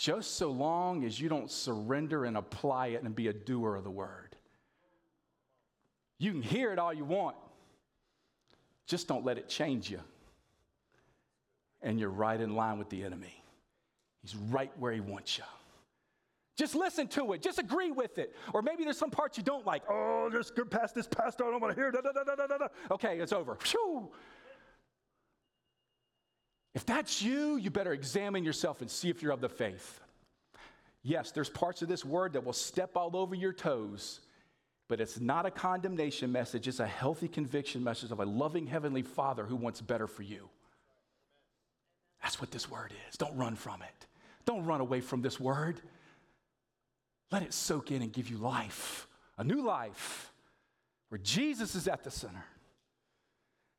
[0.00, 3.84] Just so long as you don't surrender and apply it and be a doer of
[3.84, 4.34] the word.
[6.16, 7.36] You can hear it all you want,
[8.86, 10.00] just don't let it change you.
[11.82, 13.44] And you're right in line with the enemy.
[14.22, 15.44] He's right where he wants you.
[16.56, 17.42] Just listen to it.
[17.42, 18.34] Just agree with it.
[18.54, 19.82] Or maybe there's some parts you don't like.
[19.90, 21.44] Oh, just get past this pastor.
[21.44, 21.90] I don't want to hear.
[21.90, 22.68] Da, da, da.
[22.90, 23.58] Okay, it's over.
[23.70, 24.08] Whew.
[26.74, 30.00] If that's you, you better examine yourself and see if you're of the faith.
[31.02, 34.20] Yes, there's parts of this word that will step all over your toes,
[34.86, 36.68] but it's not a condemnation message.
[36.68, 40.48] It's a healthy conviction message of a loving Heavenly Father who wants better for you.
[42.22, 43.16] That's what this word is.
[43.16, 44.06] Don't run from it.
[44.44, 45.80] Don't run away from this word.
[47.30, 49.06] Let it soak in and give you life,
[49.38, 50.32] a new life,
[51.08, 52.44] where Jesus is at the center.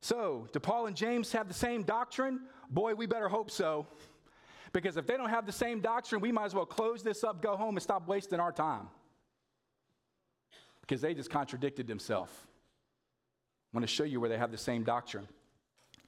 [0.02, 2.40] So, do Paul and James have the same doctrine?
[2.68, 3.86] Boy, we better hope so.
[4.72, 7.40] Because if they don't have the same doctrine, we might as well close this up,
[7.40, 8.88] go home, and stop wasting our time.
[10.80, 12.32] Because they just contradicted themselves.
[13.72, 15.28] I want to show you where they have the same doctrine.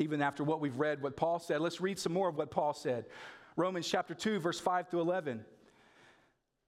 [0.00, 2.74] Even after what we've read, what Paul said, let's read some more of what Paul
[2.74, 3.04] said.
[3.56, 5.44] Romans chapter 2, verse 5 through 11.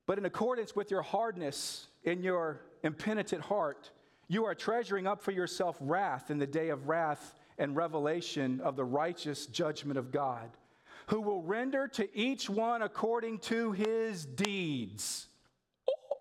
[0.07, 3.91] But in accordance with your hardness in your impenitent heart,
[4.29, 8.77] you are treasuring up for yourself wrath in the day of wrath and revelation of
[8.77, 10.51] the righteous judgment of God,
[11.07, 15.29] who will render to each one according to his deeds.
[15.89, 16.19] Oh.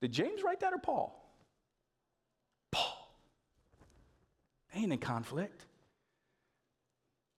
[0.00, 1.14] Did James write that or Paul?
[2.70, 3.12] Paul.
[4.72, 5.64] They ain't in conflict.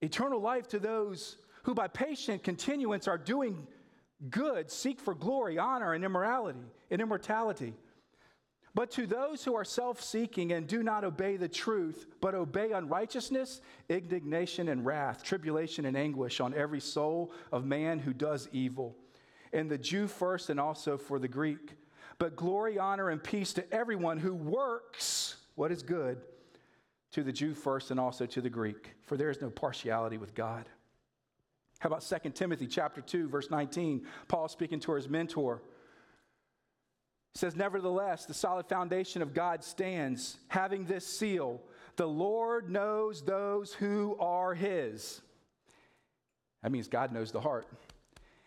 [0.03, 3.67] Eternal life to those who by patient continuance are doing
[4.29, 6.59] good, seek for glory, honor, and immorality,
[6.91, 7.75] and immortality.
[8.75, 12.73] But to those who are self seeking and do not obey the truth, but obey
[12.73, 18.97] unrighteousness, indignation and wrath, tribulation and anguish on every soul of man who does evil,
[19.53, 21.77] and the Jew first and also for the Greek.
[22.19, 26.19] But glory, honor, and peace to everyone who works what is good,
[27.13, 30.35] to the Jew first and also to the Greek, for there is no partiality with
[30.35, 30.69] God.
[31.81, 34.07] How about 2 Timothy chapter 2 verse 19?
[34.29, 35.63] Paul speaking to his mentor
[37.35, 41.63] says, Nevertheless, the solid foundation of God stands, having this seal
[42.01, 45.21] the Lord knows those who are his.
[46.63, 47.67] That means God knows the heart.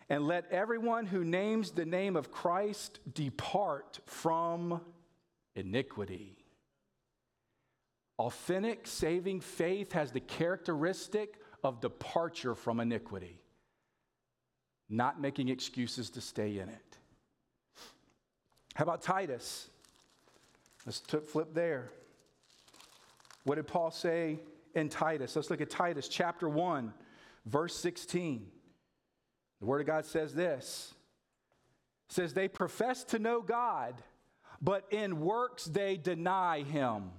[0.08, 4.80] And let everyone who names the name of Christ depart from
[5.54, 6.36] iniquity.
[8.18, 13.38] Authentic saving faith has the characteristic of departure from iniquity,
[14.88, 16.93] not making excuses to stay in it.
[18.74, 19.68] How about Titus?
[20.84, 21.90] Let's flip there.
[23.44, 24.40] What did Paul say
[24.74, 25.36] in Titus?
[25.36, 26.92] Let's look at Titus chapter 1,
[27.46, 28.46] verse 16.
[29.60, 30.94] The Word of God says this
[32.08, 34.02] it says, They profess to know God,
[34.60, 37.10] but in works they deny Him,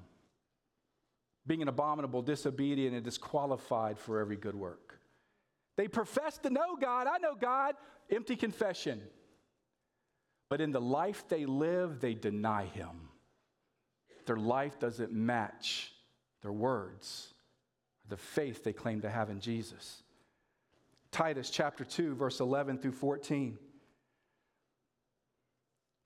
[1.48, 4.99] being an abominable, disobedient, and disqualified for every good work.
[5.77, 7.07] They profess to know God.
[7.07, 7.76] I know God.
[8.10, 9.02] Empty confession.
[10.49, 13.09] But in the life they live, they deny Him.
[14.26, 15.93] Their life doesn't match
[16.41, 17.34] their words,
[18.09, 20.03] the faith they claim to have in Jesus.
[21.11, 23.57] Titus chapter 2, verse 11 through 14.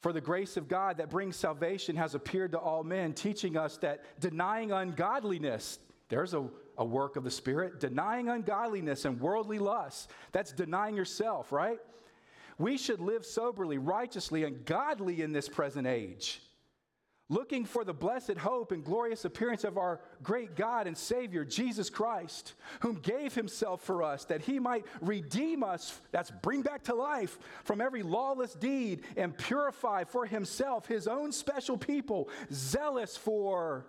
[0.02, 3.78] For the grace of God that brings salvation has appeared to all men, teaching us
[3.78, 6.48] that denying ungodliness, there's a,
[6.78, 11.80] a work of the Spirit, denying ungodliness and worldly lusts, that's denying yourself, right?
[12.60, 16.42] We should live soberly, righteously, and godly in this present age
[17.30, 21.90] looking for the blessed hope and glorious appearance of our great God and Savior, Jesus
[21.90, 26.96] Christ, whom gave himself for us that he might redeem us, that's bring back to
[26.96, 33.86] life, from every lawless deed and purify for himself his own special people, zealous for,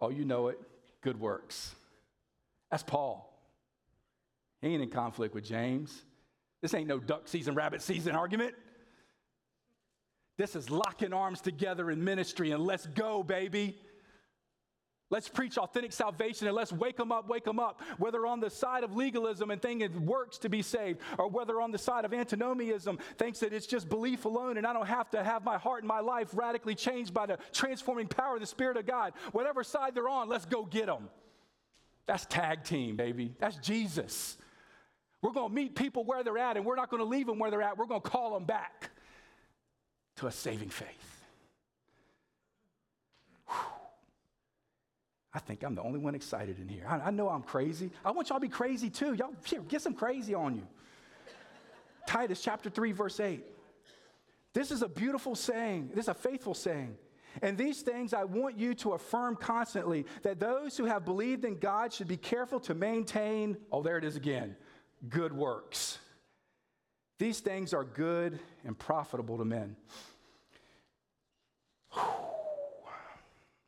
[0.00, 0.60] oh, you know it,
[1.00, 1.74] good works.
[2.70, 3.26] That's Paul.
[4.60, 6.04] He ain't in conflict with James.
[6.62, 8.54] This ain't no duck season, rabbit season argument.
[10.36, 13.76] This is locking arms together in ministry and let's go, baby.
[15.10, 17.82] Let's preach authentic salvation and let's wake them up, wake them up.
[17.98, 21.60] Whether on the side of legalism and thinking it works to be saved, or whether
[21.60, 25.10] on the side of antinomianism thinks that it's just belief alone and I don't have
[25.10, 28.46] to have my heart and my life radically changed by the transforming power of the
[28.46, 29.12] Spirit of God.
[29.32, 31.08] Whatever side they're on, let's go get them.
[32.06, 33.34] That's tag team, baby.
[33.40, 34.36] That's Jesus.
[35.22, 37.38] We're going to meet people where they're at and we're not going to leave them
[37.38, 37.76] where they're at.
[37.76, 38.90] We're going to call them back
[40.16, 41.24] to a saving faith.
[43.48, 43.56] Whew.
[45.32, 46.84] I think I'm the only one excited in here.
[46.88, 47.90] I, I, know I'm crazy.
[48.04, 49.14] I want y'all to be crazy too.
[49.14, 50.66] Y'all, here, get some crazy on you.
[52.06, 53.44] Titus chapter 3, verse 8.
[54.52, 55.90] This is a beautiful saying.
[55.94, 56.96] This is a faithful saying.
[57.42, 61.58] And these things I want you to affirm constantly that those who have believed in
[61.58, 64.56] God should be careful to maintain, oh, there it is again,
[65.08, 65.98] good works.
[67.18, 69.76] These things are good and profitable to men.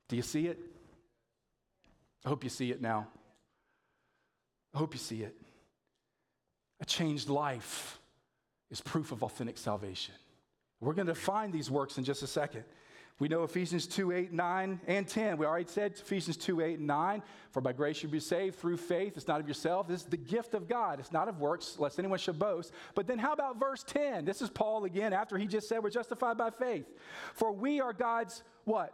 [0.08, 0.58] Do you see it?
[2.24, 3.08] I hope you see it now.
[4.74, 5.34] I hope you see it.
[6.80, 7.98] A changed life
[8.70, 10.14] is proof of authentic salvation.
[10.80, 12.64] We're going to find these works in just a second.
[13.18, 15.36] We know Ephesians 2 8, 9, and 10.
[15.36, 17.22] We already said Ephesians 2 8 and 9.
[17.50, 19.16] For by grace you be saved through faith.
[19.16, 19.86] It's not of yourself.
[19.86, 20.98] This is the gift of God.
[20.98, 22.72] It's not of works, lest anyone should boast.
[22.94, 24.24] But then how about verse 10?
[24.24, 26.86] This is Paul again after he just said we're justified by faith.
[27.34, 28.92] For we are God's what?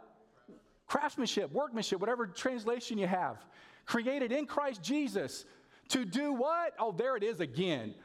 [0.85, 3.37] Craftsmanship, workmanship, whatever translation you have.
[3.85, 5.45] Created in Christ Jesus
[5.89, 6.73] to do what?
[6.79, 7.95] Oh, there it is again.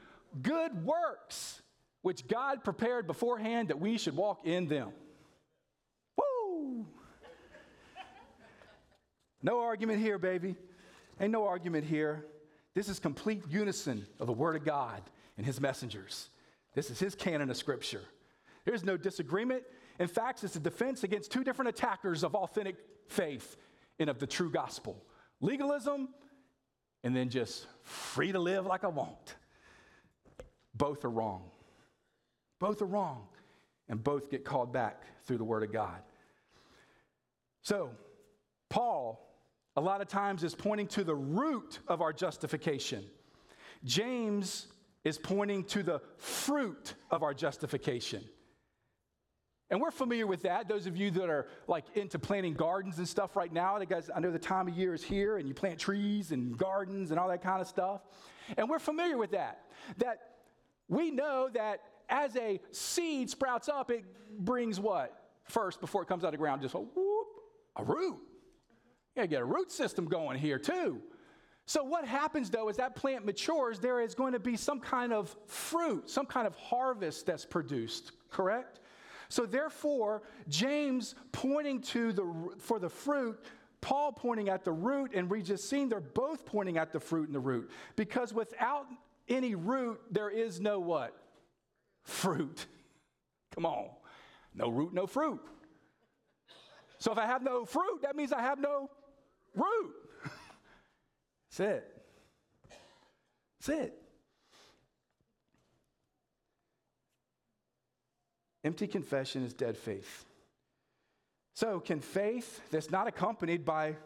[0.43, 1.63] Good works,
[2.03, 4.93] which God prepared beforehand that we should walk in them.
[9.45, 10.57] No argument here, baby.
[11.21, 12.25] Ain't no argument here.
[12.75, 15.03] This is complete unison of the Word of God
[15.37, 16.31] and His messengers.
[16.75, 18.01] This is His canon of Scripture.
[18.65, 19.63] There's no disagreement.
[20.01, 22.77] In fact, it's a defense against two different attackers of authentic
[23.07, 23.57] faith
[23.99, 24.97] and of the true gospel
[25.41, 26.09] legalism,
[27.03, 29.37] and then just free to live like I want.
[30.75, 31.43] Both are wrong.
[32.59, 33.27] Both are wrong.
[33.91, 36.01] And both get called back through the Word of God.
[37.61, 37.91] So,
[38.71, 39.24] Paul
[39.77, 43.05] a lot of times is pointing to the root of our justification.
[43.85, 44.69] James
[45.05, 48.25] is pointing to the fruit of our justification.
[49.71, 50.69] And we're familiar with that.
[50.69, 54.21] Those of you that are like into planting gardens and stuff right now, guys, I
[54.21, 57.29] know the time of year is here and you plant trees and gardens and all
[57.29, 58.03] that kind of stuff.
[58.57, 59.63] And we're familiar with that.
[59.99, 60.19] That
[60.89, 64.05] we know that as a seed sprouts up, it
[64.39, 65.19] brings what?
[65.45, 67.27] First, before it comes out of the ground, just a whoop,
[67.77, 68.21] a root.
[69.15, 71.01] You gotta get a root system going here too.
[71.67, 75.13] So, what happens though as that plant matures, there is going to be some kind
[75.13, 78.81] of fruit, some kind of harvest that's produced, correct?
[79.29, 83.39] So, therefore, James pointing to the, for the fruit,
[83.81, 87.29] Paul pointing at the root, and we just seen they're both pointing at the fruit
[87.29, 87.71] and the root.
[87.97, 88.87] Because without
[89.29, 91.17] any root, there is no what?
[92.03, 92.67] Fruit.
[93.55, 93.89] Come on.
[94.55, 95.41] No root, no fruit.
[96.99, 98.91] So if I have no fruit, that means I have no
[99.55, 99.95] root.
[101.51, 102.03] That's it.
[103.61, 104.03] That's it.
[108.65, 110.25] Empty confession is dead faith.
[111.55, 113.97] So, can faith that's not accompanied by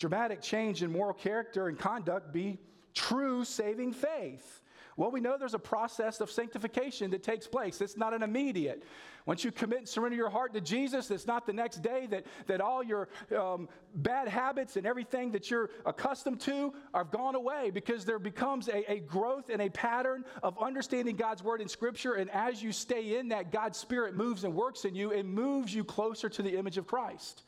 [0.00, 2.58] dramatic change in moral character and conduct be
[2.94, 4.62] true saving faith?
[4.98, 7.80] Well, we know there's a process of sanctification that takes place.
[7.80, 8.82] It's not an immediate.
[9.26, 12.26] Once you commit and surrender your heart to Jesus, it's not the next day that,
[12.48, 13.08] that all your
[13.38, 18.66] um, bad habits and everything that you're accustomed to are gone away because there becomes
[18.66, 22.14] a, a growth and a pattern of understanding God's word in Scripture.
[22.14, 25.72] And as you stay in that, God's Spirit moves and works in you and moves
[25.72, 27.44] you closer to the image of Christ.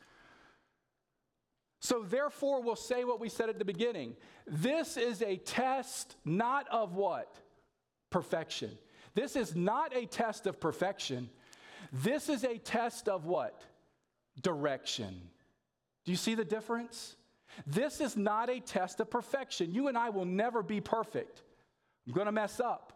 [1.81, 4.15] So, therefore, we'll say what we said at the beginning.
[4.45, 7.35] This is a test not of what?
[8.11, 8.77] Perfection.
[9.15, 11.29] This is not a test of perfection.
[11.91, 13.63] This is a test of what?
[14.41, 15.29] Direction.
[16.05, 17.15] Do you see the difference?
[17.65, 19.73] This is not a test of perfection.
[19.73, 21.41] You and I will never be perfect.
[22.07, 22.93] I'm going to mess up.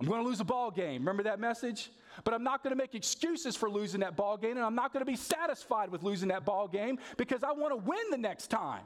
[0.00, 1.02] I'm going to lose a ball game.
[1.02, 1.90] Remember that message?
[2.22, 4.92] But I'm not going to make excuses for losing that ball game, and I'm not
[4.92, 8.18] going to be satisfied with losing that ball game because I want to win the
[8.18, 8.84] next time.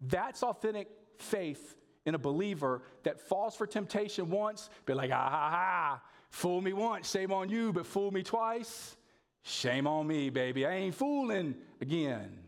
[0.00, 0.88] That's authentic
[1.18, 1.76] faith
[2.06, 6.72] in a believer that falls for temptation once, be like, ah ha ha, fool me
[6.72, 8.96] once, shame on you, but fool me twice,
[9.42, 10.64] shame on me, baby.
[10.64, 12.38] I ain't fooling again.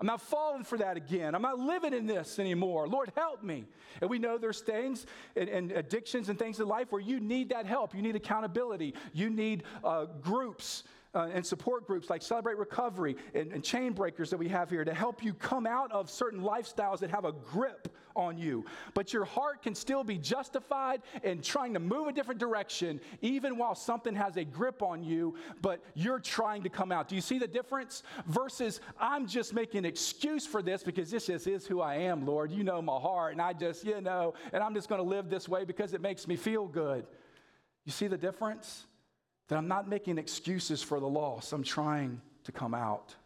[0.00, 1.34] I'm not falling for that again.
[1.34, 2.88] I'm not living in this anymore.
[2.88, 3.66] Lord, help me.
[4.00, 5.04] And we know there's things
[5.36, 7.94] and, and addictions and things in life where you need that help.
[7.94, 8.94] You need accountability.
[9.12, 10.84] You need uh, groups
[11.14, 14.84] uh, and support groups like Celebrate Recovery and, and Chain Breakers that we have here
[14.84, 18.64] to help you come out of certain lifestyles that have a grip on you.
[18.94, 23.56] But your heart can still be justified in trying to move a different direction, even
[23.56, 27.08] while something has a grip on you, but you're trying to come out.
[27.08, 28.02] Do you see the difference?
[28.26, 32.26] Versus, I'm just making an excuse for this because this just is who I am,
[32.26, 32.50] Lord.
[32.50, 35.30] You know my heart, and I just, you know, and I'm just going to live
[35.30, 37.06] this way because it makes me feel good.
[37.84, 38.86] You see the difference?
[39.50, 43.16] That I'm not making excuses for the loss, I'm trying to come out.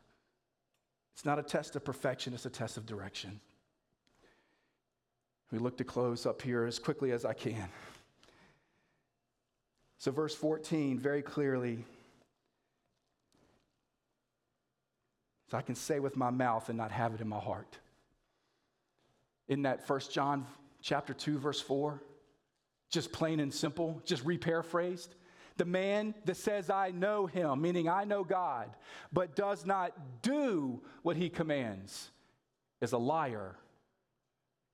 [1.12, 3.40] It's not a test of perfection, it's a test of direction.
[5.52, 7.68] We look to close up here as quickly as I can.
[9.98, 11.84] So, verse 14, very clearly,
[15.50, 17.78] so I can say with my mouth and not have it in my heart.
[19.48, 20.46] In that First John
[20.80, 22.02] chapter 2, verse 4,
[22.90, 25.08] just plain and simple, just reparaphrased.
[25.56, 28.70] The man that says, I know him, meaning I know God,
[29.12, 32.10] but does not do what he commands,
[32.80, 33.56] is a liar,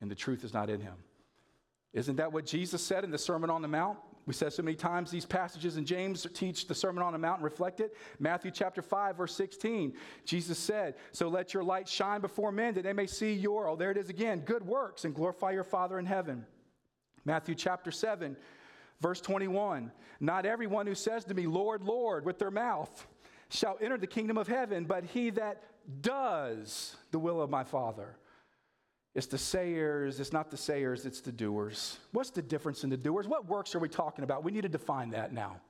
[0.01, 0.95] and the truth is not in him.
[1.93, 3.99] Isn't that what Jesus said in the Sermon on the Mount?
[4.27, 7.39] We said so many times these passages in James teach the Sermon on the Mount
[7.39, 7.97] and reflect it.
[8.19, 9.95] Matthew chapter 5, verse 16,
[10.25, 13.77] Jesus said, So let your light shine before men that they may see your, oh,
[13.77, 16.47] there it is again, good works and glorify your Father in heaven.
[17.25, 18.37] Matthew chapter 7,
[19.01, 19.91] Verse 21
[20.21, 23.07] Not everyone who says to me, Lord, Lord, with their mouth
[23.49, 25.63] shall enter the kingdom of heaven, but he that
[26.03, 28.17] does the will of my Father.
[29.15, 31.99] It's the sayers, it's not the sayers, it's the doers.
[32.13, 33.27] What's the difference in the doers?
[33.27, 34.45] What works are we talking about?
[34.45, 35.61] We need to define that now.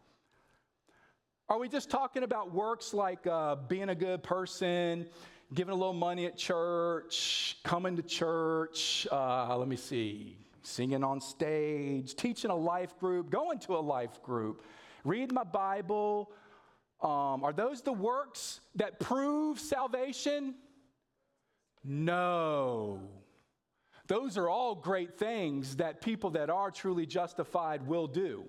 [1.49, 5.07] Are we just talking about works like uh, being a good person,
[5.55, 9.09] giving a little money at church, coming to church?
[9.11, 14.23] Uh, let me see singing on stage, teaching a life group, going to a life
[14.23, 14.65] group,
[15.05, 16.31] reading my Bible.
[17.03, 20.55] Um, are those the works that prove salvation?
[21.83, 23.01] No.
[24.07, 28.45] Those are all great things that people that are truly justified will do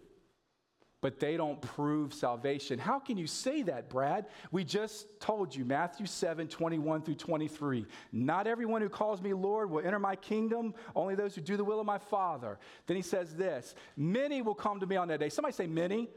[1.02, 2.78] but they don't prove salvation.
[2.78, 4.28] How can you say that, Brad?
[4.52, 7.88] We just told you, Matthew 7 21 through 23.
[8.12, 11.64] Not everyone who calls me Lord will enter my kingdom, only those who do the
[11.64, 12.60] will of my Father.
[12.86, 15.30] Then he says this Many will come to me on that day.
[15.30, 16.10] Somebody say, Many.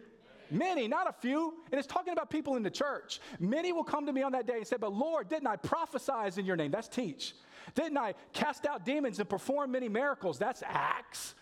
[0.50, 1.54] Many, not a few.
[1.72, 3.18] And it's talking about people in the church.
[3.40, 6.38] Many will come to me on that day and say, But Lord, didn't I prophesy
[6.38, 6.70] in your name?
[6.70, 7.34] That's teach.
[7.74, 10.38] Didn't I cast out demons and perform many miracles?
[10.38, 11.34] That's acts.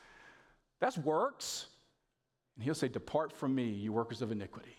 [0.78, 1.66] That's works.
[2.57, 4.77] And he'll say, Depart from me, you workers of iniquity.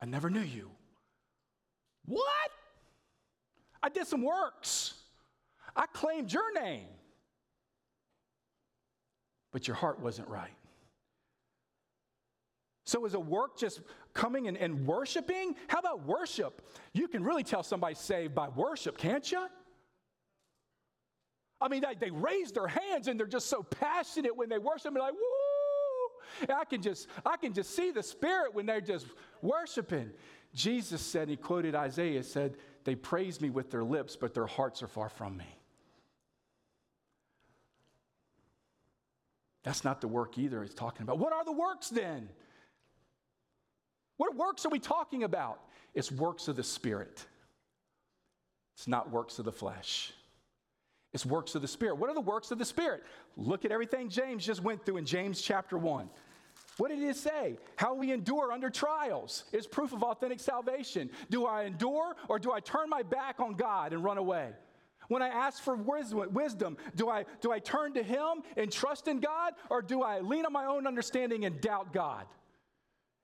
[0.00, 0.70] I never knew you.
[2.06, 2.50] What?
[3.82, 4.94] I did some works.
[5.74, 6.86] I claimed your name.
[9.52, 10.54] But your heart wasn't right.
[12.84, 13.80] So, is a work just
[14.14, 15.56] coming and, and worshiping?
[15.66, 16.62] How about worship?
[16.92, 19.46] You can really tell somebody's saved by worship, can't you?
[21.60, 24.86] I mean, they, they raise their hands and they're just so passionate when they worship.
[24.86, 25.35] And they're like, woo!
[26.48, 29.06] I can just, I can just see the spirit when they're just
[29.42, 30.10] worshiping.
[30.54, 34.82] Jesus said, he quoted Isaiah, said, They praise me with their lips, but their hearts
[34.82, 35.58] are far from me.
[39.62, 41.18] That's not the work either he's talking about.
[41.18, 42.28] What are the works then?
[44.16, 45.60] What works are we talking about?
[45.92, 47.24] It's works of the Spirit,
[48.74, 50.12] it's not works of the flesh.
[51.16, 51.96] It's works of the Spirit.
[51.96, 53.02] What are the works of the Spirit?
[53.38, 56.10] Look at everything James just went through in James chapter 1.
[56.76, 57.56] What did it say?
[57.76, 61.08] How we endure under trials is proof of authentic salvation.
[61.30, 64.50] Do I endure or do I turn my back on God and run away?
[65.08, 69.18] When I ask for wisdom, do I, do I turn to Him and trust in
[69.18, 72.26] God or do I lean on my own understanding and doubt God?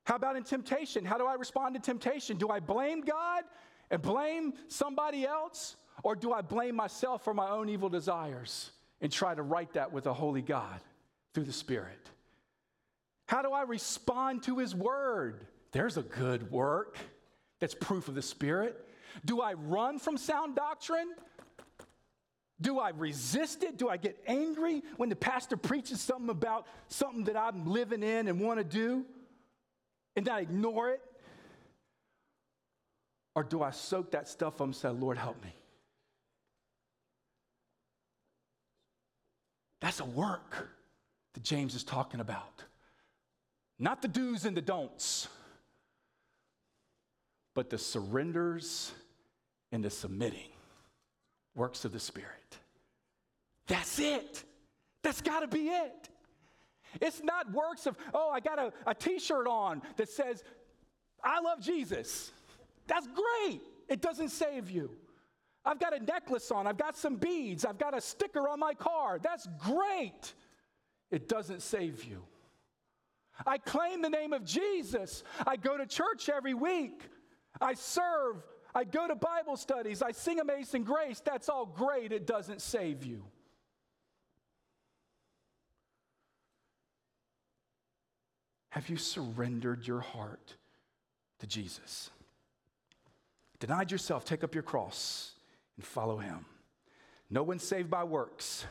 [0.05, 1.05] How about in temptation?
[1.05, 2.39] How do I respond to temptation?
[2.39, 3.45] Do I blame God
[3.91, 8.71] and blame somebody else or do I blame myself for my own evil desires
[9.01, 10.81] and try to right that with a holy God
[11.35, 12.11] through the Spirit?
[13.29, 15.47] How do I respond to His Word?
[15.73, 16.99] There's a good work
[17.61, 18.89] that's proof of the Spirit.
[19.25, 21.15] Do I run from sound doctrine?
[22.61, 23.77] Do I resist it?
[23.77, 28.29] Do I get angry when the pastor preaches something about something that I'm living in
[28.29, 29.05] and want to do?
[30.15, 31.01] And I ignore it?
[33.35, 35.55] Or do I soak that stuff up and say, Lord, help me?
[39.83, 40.69] That's a work
[41.35, 42.63] that James is talking about.
[43.81, 45.27] Not the do's and the don'ts,
[47.53, 48.93] but the surrenders
[49.73, 50.51] and the submitting
[51.57, 52.59] works of the Spirit.
[53.67, 54.45] That's it.
[55.03, 56.09] That's got to be it.
[57.01, 60.45] It's not works of, oh, I got a a t shirt on that says,
[61.25, 62.31] I love Jesus.
[62.87, 63.61] That's great.
[63.89, 64.91] It doesn't save you.
[65.65, 68.75] I've got a necklace on, I've got some beads, I've got a sticker on my
[68.75, 69.19] car.
[69.23, 70.35] That's great.
[71.11, 72.23] It doesn't save you.
[73.47, 75.23] I claim the name of Jesus.
[75.47, 77.03] I go to church every week.
[77.61, 78.43] I serve.
[78.75, 80.03] I go to Bible studies.
[80.03, 81.21] I sing Amazing Grace.
[81.25, 82.13] That's all great.
[82.13, 83.25] It doesn't save you.
[88.71, 90.57] Have you surrendered your heart
[91.41, 92.11] to Jesus?
[93.61, 95.32] Denied yourself, take up your cross
[95.83, 96.45] and follow him.
[97.29, 98.65] No one's saved by works,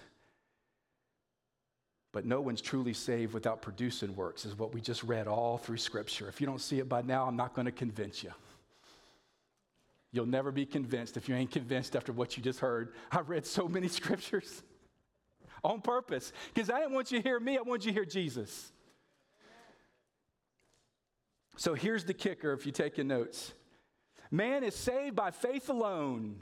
[2.14, 5.78] but no one's truly saved without producing works, is what we just read all through
[5.78, 6.30] Scripture.
[6.30, 8.32] If you don't see it by now, I'm not going to convince you.
[10.14, 12.94] You'll never be convinced if you ain't convinced after what you just heard.
[13.12, 14.64] I read so many scriptures
[15.66, 18.06] on purpose because I didn't want you to hear me, I wanted you to hear
[18.06, 18.72] Jesus.
[21.58, 23.54] So here's the kicker if you're taking notes
[24.32, 26.42] man is saved by faith alone.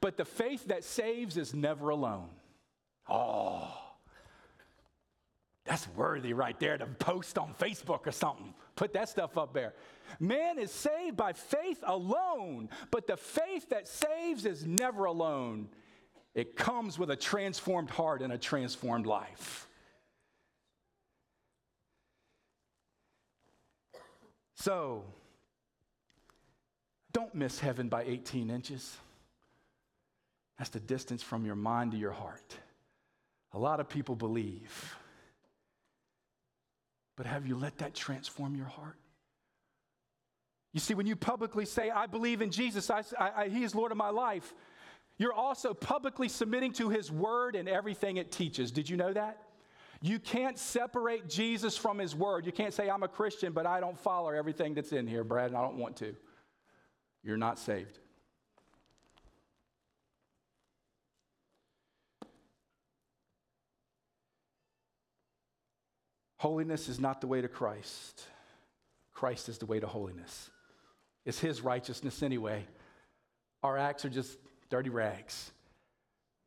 [0.00, 2.28] But the faith that saves is never alone.
[3.08, 3.72] Oh,
[5.64, 8.54] that's worthy right there to post on Facebook or something.
[8.76, 9.74] Put that stuff up there.
[10.20, 15.68] Man is saved by faith alone, but the faith that saves is never alone.
[16.34, 19.66] It comes with a transformed heart and a transformed life.
[24.54, 25.04] So,
[27.12, 28.98] don't miss heaven by 18 inches.
[30.58, 32.56] That's the distance from your mind to your heart.
[33.52, 34.96] A lot of people believe.
[37.16, 38.96] But have you let that transform your heart?
[40.72, 43.92] You see, when you publicly say, I believe in Jesus, I, I, He is Lord
[43.92, 44.52] of my life,
[45.16, 48.70] you're also publicly submitting to His word and everything it teaches.
[48.70, 49.42] Did you know that?
[50.02, 52.44] You can't separate Jesus from His word.
[52.44, 55.48] You can't say, I'm a Christian, but I don't follow everything that's in here, Brad,
[55.48, 56.14] and I don't want to.
[57.22, 57.98] You're not saved.
[66.38, 68.22] Holiness is not the way to Christ.
[69.12, 70.50] Christ is the way to holiness.
[71.24, 72.66] It's His righteousness anyway.
[73.62, 74.36] Our acts are just
[74.70, 75.50] dirty rags.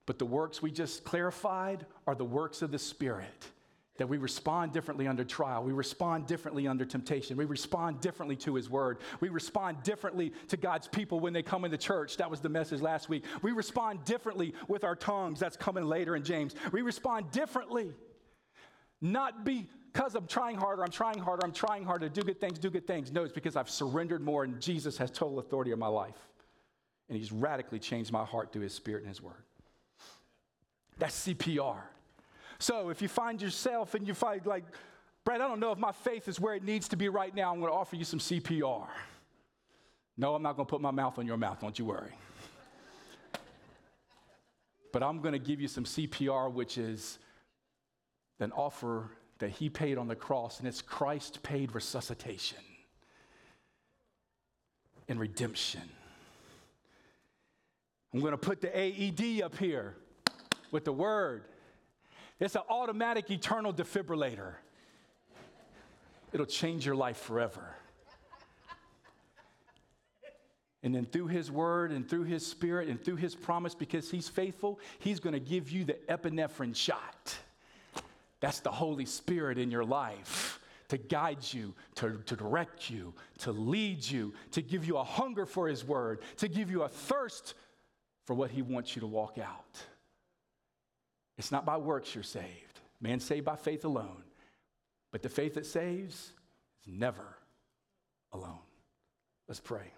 [0.05, 3.47] But the works we just clarified are the works of the Spirit.
[3.97, 5.63] That we respond differently under trial.
[5.63, 7.35] We respond differently under temptation.
[7.35, 8.99] We respond differently to His Word.
[9.19, 12.15] We respond differently to God's people when they come into church.
[12.17, 13.25] That was the message last week.
[13.41, 15.39] We respond differently with our tongues.
[15.39, 16.55] That's coming later in James.
[16.71, 17.93] We respond differently.
[19.01, 22.39] Not be because I'm trying harder, I'm trying harder, I'm trying harder to do good
[22.39, 23.11] things, do good things.
[23.11, 26.27] No, it's because I've surrendered more and Jesus has total authority of my life.
[27.09, 29.43] And he's radically changed my heart through his spirit and his word.
[30.99, 31.77] That's CPR.
[32.59, 34.65] So if you find yourself and you find like,
[35.23, 37.51] Brad, I don't know if my faith is where it needs to be right now,
[37.51, 38.87] I'm going to offer you some CPR.
[40.17, 42.11] No, I'm not going to put my mouth on your mouth, don't you worry.
[44.91, 47.17] but I'm going to give you some CPR, which is
[48.39, 49.09] an offer
[49.39, 52.59] that he paid on the cross, and it's Christ paid resuscitation
[55.07, 55.81] and redemption.
[58.13, 59.95] I'm going to put the AED up here
[60.71, 61.43] with the word.
[62.39, 64.53] It's an automatic eternal defibrillator.
[66.31, 67.75] It'll change your life forever.
[70.81, 74.29] And then through his word and through his spirit and through his promise, because he's
[74.29, 77.35] faithful, he's going to give you the epinephrine shot.
[78.39, 80.59] That's the Holy Spirit in your life
[80.89, 85.45] to guide you, to, to direct you, to lead you, to give you a hunger
[85.45, 87.53] for his word, to give you a thirst
[88.25, 89.77] for what he wants you to walk out.
[91.37, 92.79] It's not by works you're saved.
[92.99, 94.23] Man saved by faith alone.
[95.11, 96.33] But the faith that saves
[96.85, 97.37] is never
[98.33, 98.59] alone.
[99.47, 99.93] Let's pray.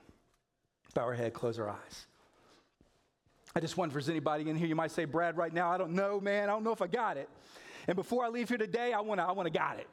[0.94, 2.06] Bow our head, close our eyes.
[3.56, 5.78] I just wonder if there's anybody in here, you might say, Brad, right now, I
[5.78, 6.50] don't know, man.
[6.50, 7.30] I don't know if I got it.
[7.88, 9.88] And before I leave here today, I want to I wanna got it.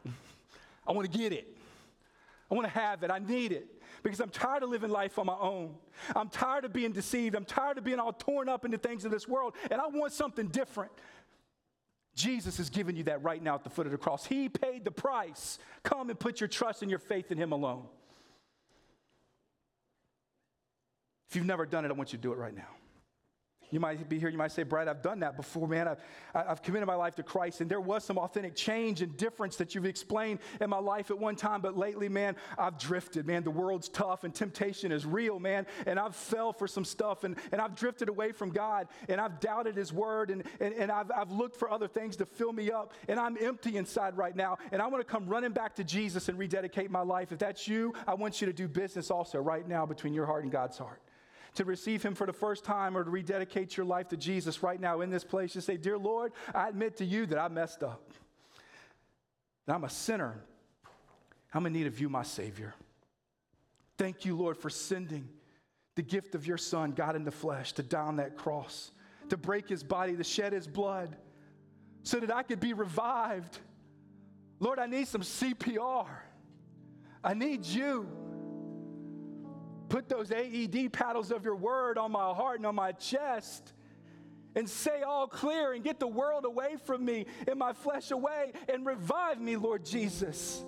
[0.86, 1.56] I want to get it.
[2.50, 3.10] I want to have it.
[3.10, 3.66] I need it
[4.02, 5.74] because I'm tired of living life on my own.
[6.16, 7.34] I'm tired of being deceived.
[7.34, 10.12] I'm tired of being all torn up into things of this world, and I want
[10.12, 10.90] something different.
[12.14, 14.24] Jesus is giving you that right now at the foot of the cross.
[14.24, 15.58] He paid the price.
[15.84, 17.84] Come and put your trust and your faith in Him alone.
[21.28, 22.77] If you've never done it, I want you to do it right now.
[23.70, 25.88] You might be here, you might say, Brad, I've done that before, man.
[25.88, 25.98] I've,
[26.34, 29.74] I've committed my life to Christ, and there was some authentic change and difference that
[29.74, 33.44] you've explained in my life at one time, but lately, man, I've drifted, man.
[33.44, 37.36] The world's tough, and temptation is real, man, and I've fell for some stuff, and,
[37.52, 41.10] and I've drifted away from God, and I've doubted His word, and, and, and I've,
[41.14, 44.56] I've looked for other things to fill me up, and I'm empty inside right now,
[44.72, 47.32] and I want to come running back to Jesus and rededicate my life.
[47.32, 50.44] If that's you, I want you to do business also right now between your heart
[50.44, 51.02] and God's heart
[51.58, 54.80] to receive Him for the first time or to rededicate your life to Jesus right
[54.80, 57.82] now in this place, just say, Dear Lord, I admit to you that I messed
[57.82, 58.12] up.
[59.66, 60.40] That I'm a sinner.
[61.52, 62.74] I'm in need of you, my Savior.
[63.96, 65.28] Thank you, Lord, for sending
[65.96, 68.92] the gift of your Son, God in the flesh, to on that cross,
[69.28, 71.16] to break his body, to shed his blood,
[72.04, 73.58] so that I could be revived.
[74.60, 76.06] Lord, I need some CPR.
[77.24, 78.27] I need you.
[79.88, 83.72] Put those AED paddles of your word on my heart and on my chest
[84.54, 88.52] and say all clear and get the world away from me and my flesh away
[88.68, 90.62] and revive me, Lord Jesus.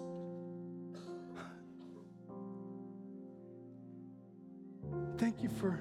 [5.19, 5.79] Thank you for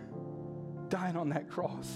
[0.90, 1.90] dying on that cross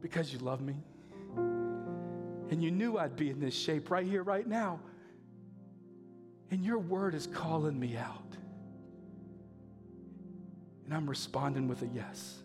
[0.00, 0.74] because you love me.
[2.50, 4.80] And you knew I'd be in this shape right here, right now.
[6.50, 8.36] And your word is calling me out.
[10.88, 12.38] And I'm responding with a yes.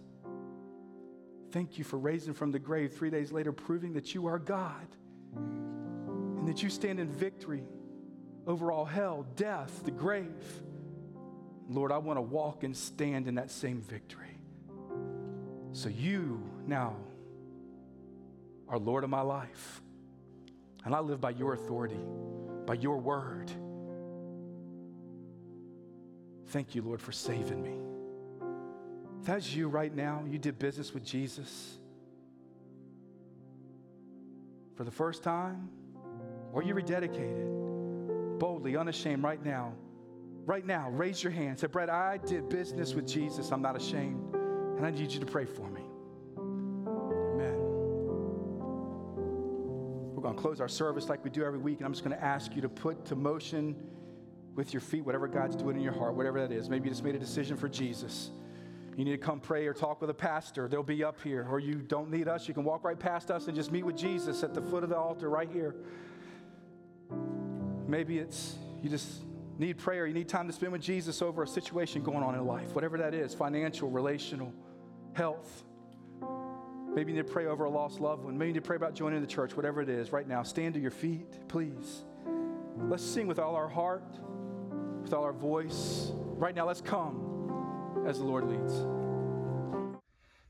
[1.52, 4.86] Thank you for raising from the grave three days later, proving that you are God
[5.34, 7.64] and that you stand in victory
[8.46, 10.62] over all hell, death, the grave.
[11.70, 14.38] Lord, I want to walk and stand in that same victory.
[15.72, 16.98] So you now
[18.68, 19.82] are Lord of my life.
[20.84, 22.04] And I live by your authority,
[22.66, 23.50] by your word.
[26.48, 27.93] Thank you, Lord, for saving me.
[29.24, 31.78] If that's you right now, you did business with Jesus
[34.76, 35.70] for the first time,
[36.52, 39.72] or you rededicated, boldly, unashamed, right now,
[40.46, 41.58] right now, raise your hand.
[41.58, 43.54] Say, Brad, I did business with Jesus.
[43.54, 44.36] I'm not ashamed.
[44.36, 45.84] And I need you to pray for me.
[46.38, 47.56] Amen.
[50.14, 52.14] We're going to close our service like we do every week, and I'm just going
[52.14, 53.74] to ask you to put to motion
[54.54, 56.70] with your feet whatever God's doing in your heart, whatever that is.
[56.70, 58.32] Maybe you just made a decision for Jesus.
[58.96, 60.68] You need to come pray or talk with a pastor.
[60.68, 61.48] They'll be up here.
[61.50, 62.48] Or you don't need us.
[62.48, 64.90] You can walk right past us and just meet with Jesus at the foot of
[64.90, 65.76] the altar right here.
[67.88, 69.24] Maybe it's you just
[69.58, 70.06] need prayer.
[70.06, 72.98] You need time to spend with Jesus over a situation going on in life, whatever
[73.00, 74.54] that is financial, relational,
[75.14, 75.64] health.
[76.94, 78.38] Maybe you need to pray over a lost loved one.
[78.38, 80.44] Maybe you need to pray about joining the church, whatever it is right now.
[80.44, 82.04] Stand to your feet, please.
[82.78, 84.04] Let's sing with all our heart,
[85.02, 86.12] with all our voice.
[86.14, 87.33] Right now, let's come
[88.06, 88.86] as the Lord leads.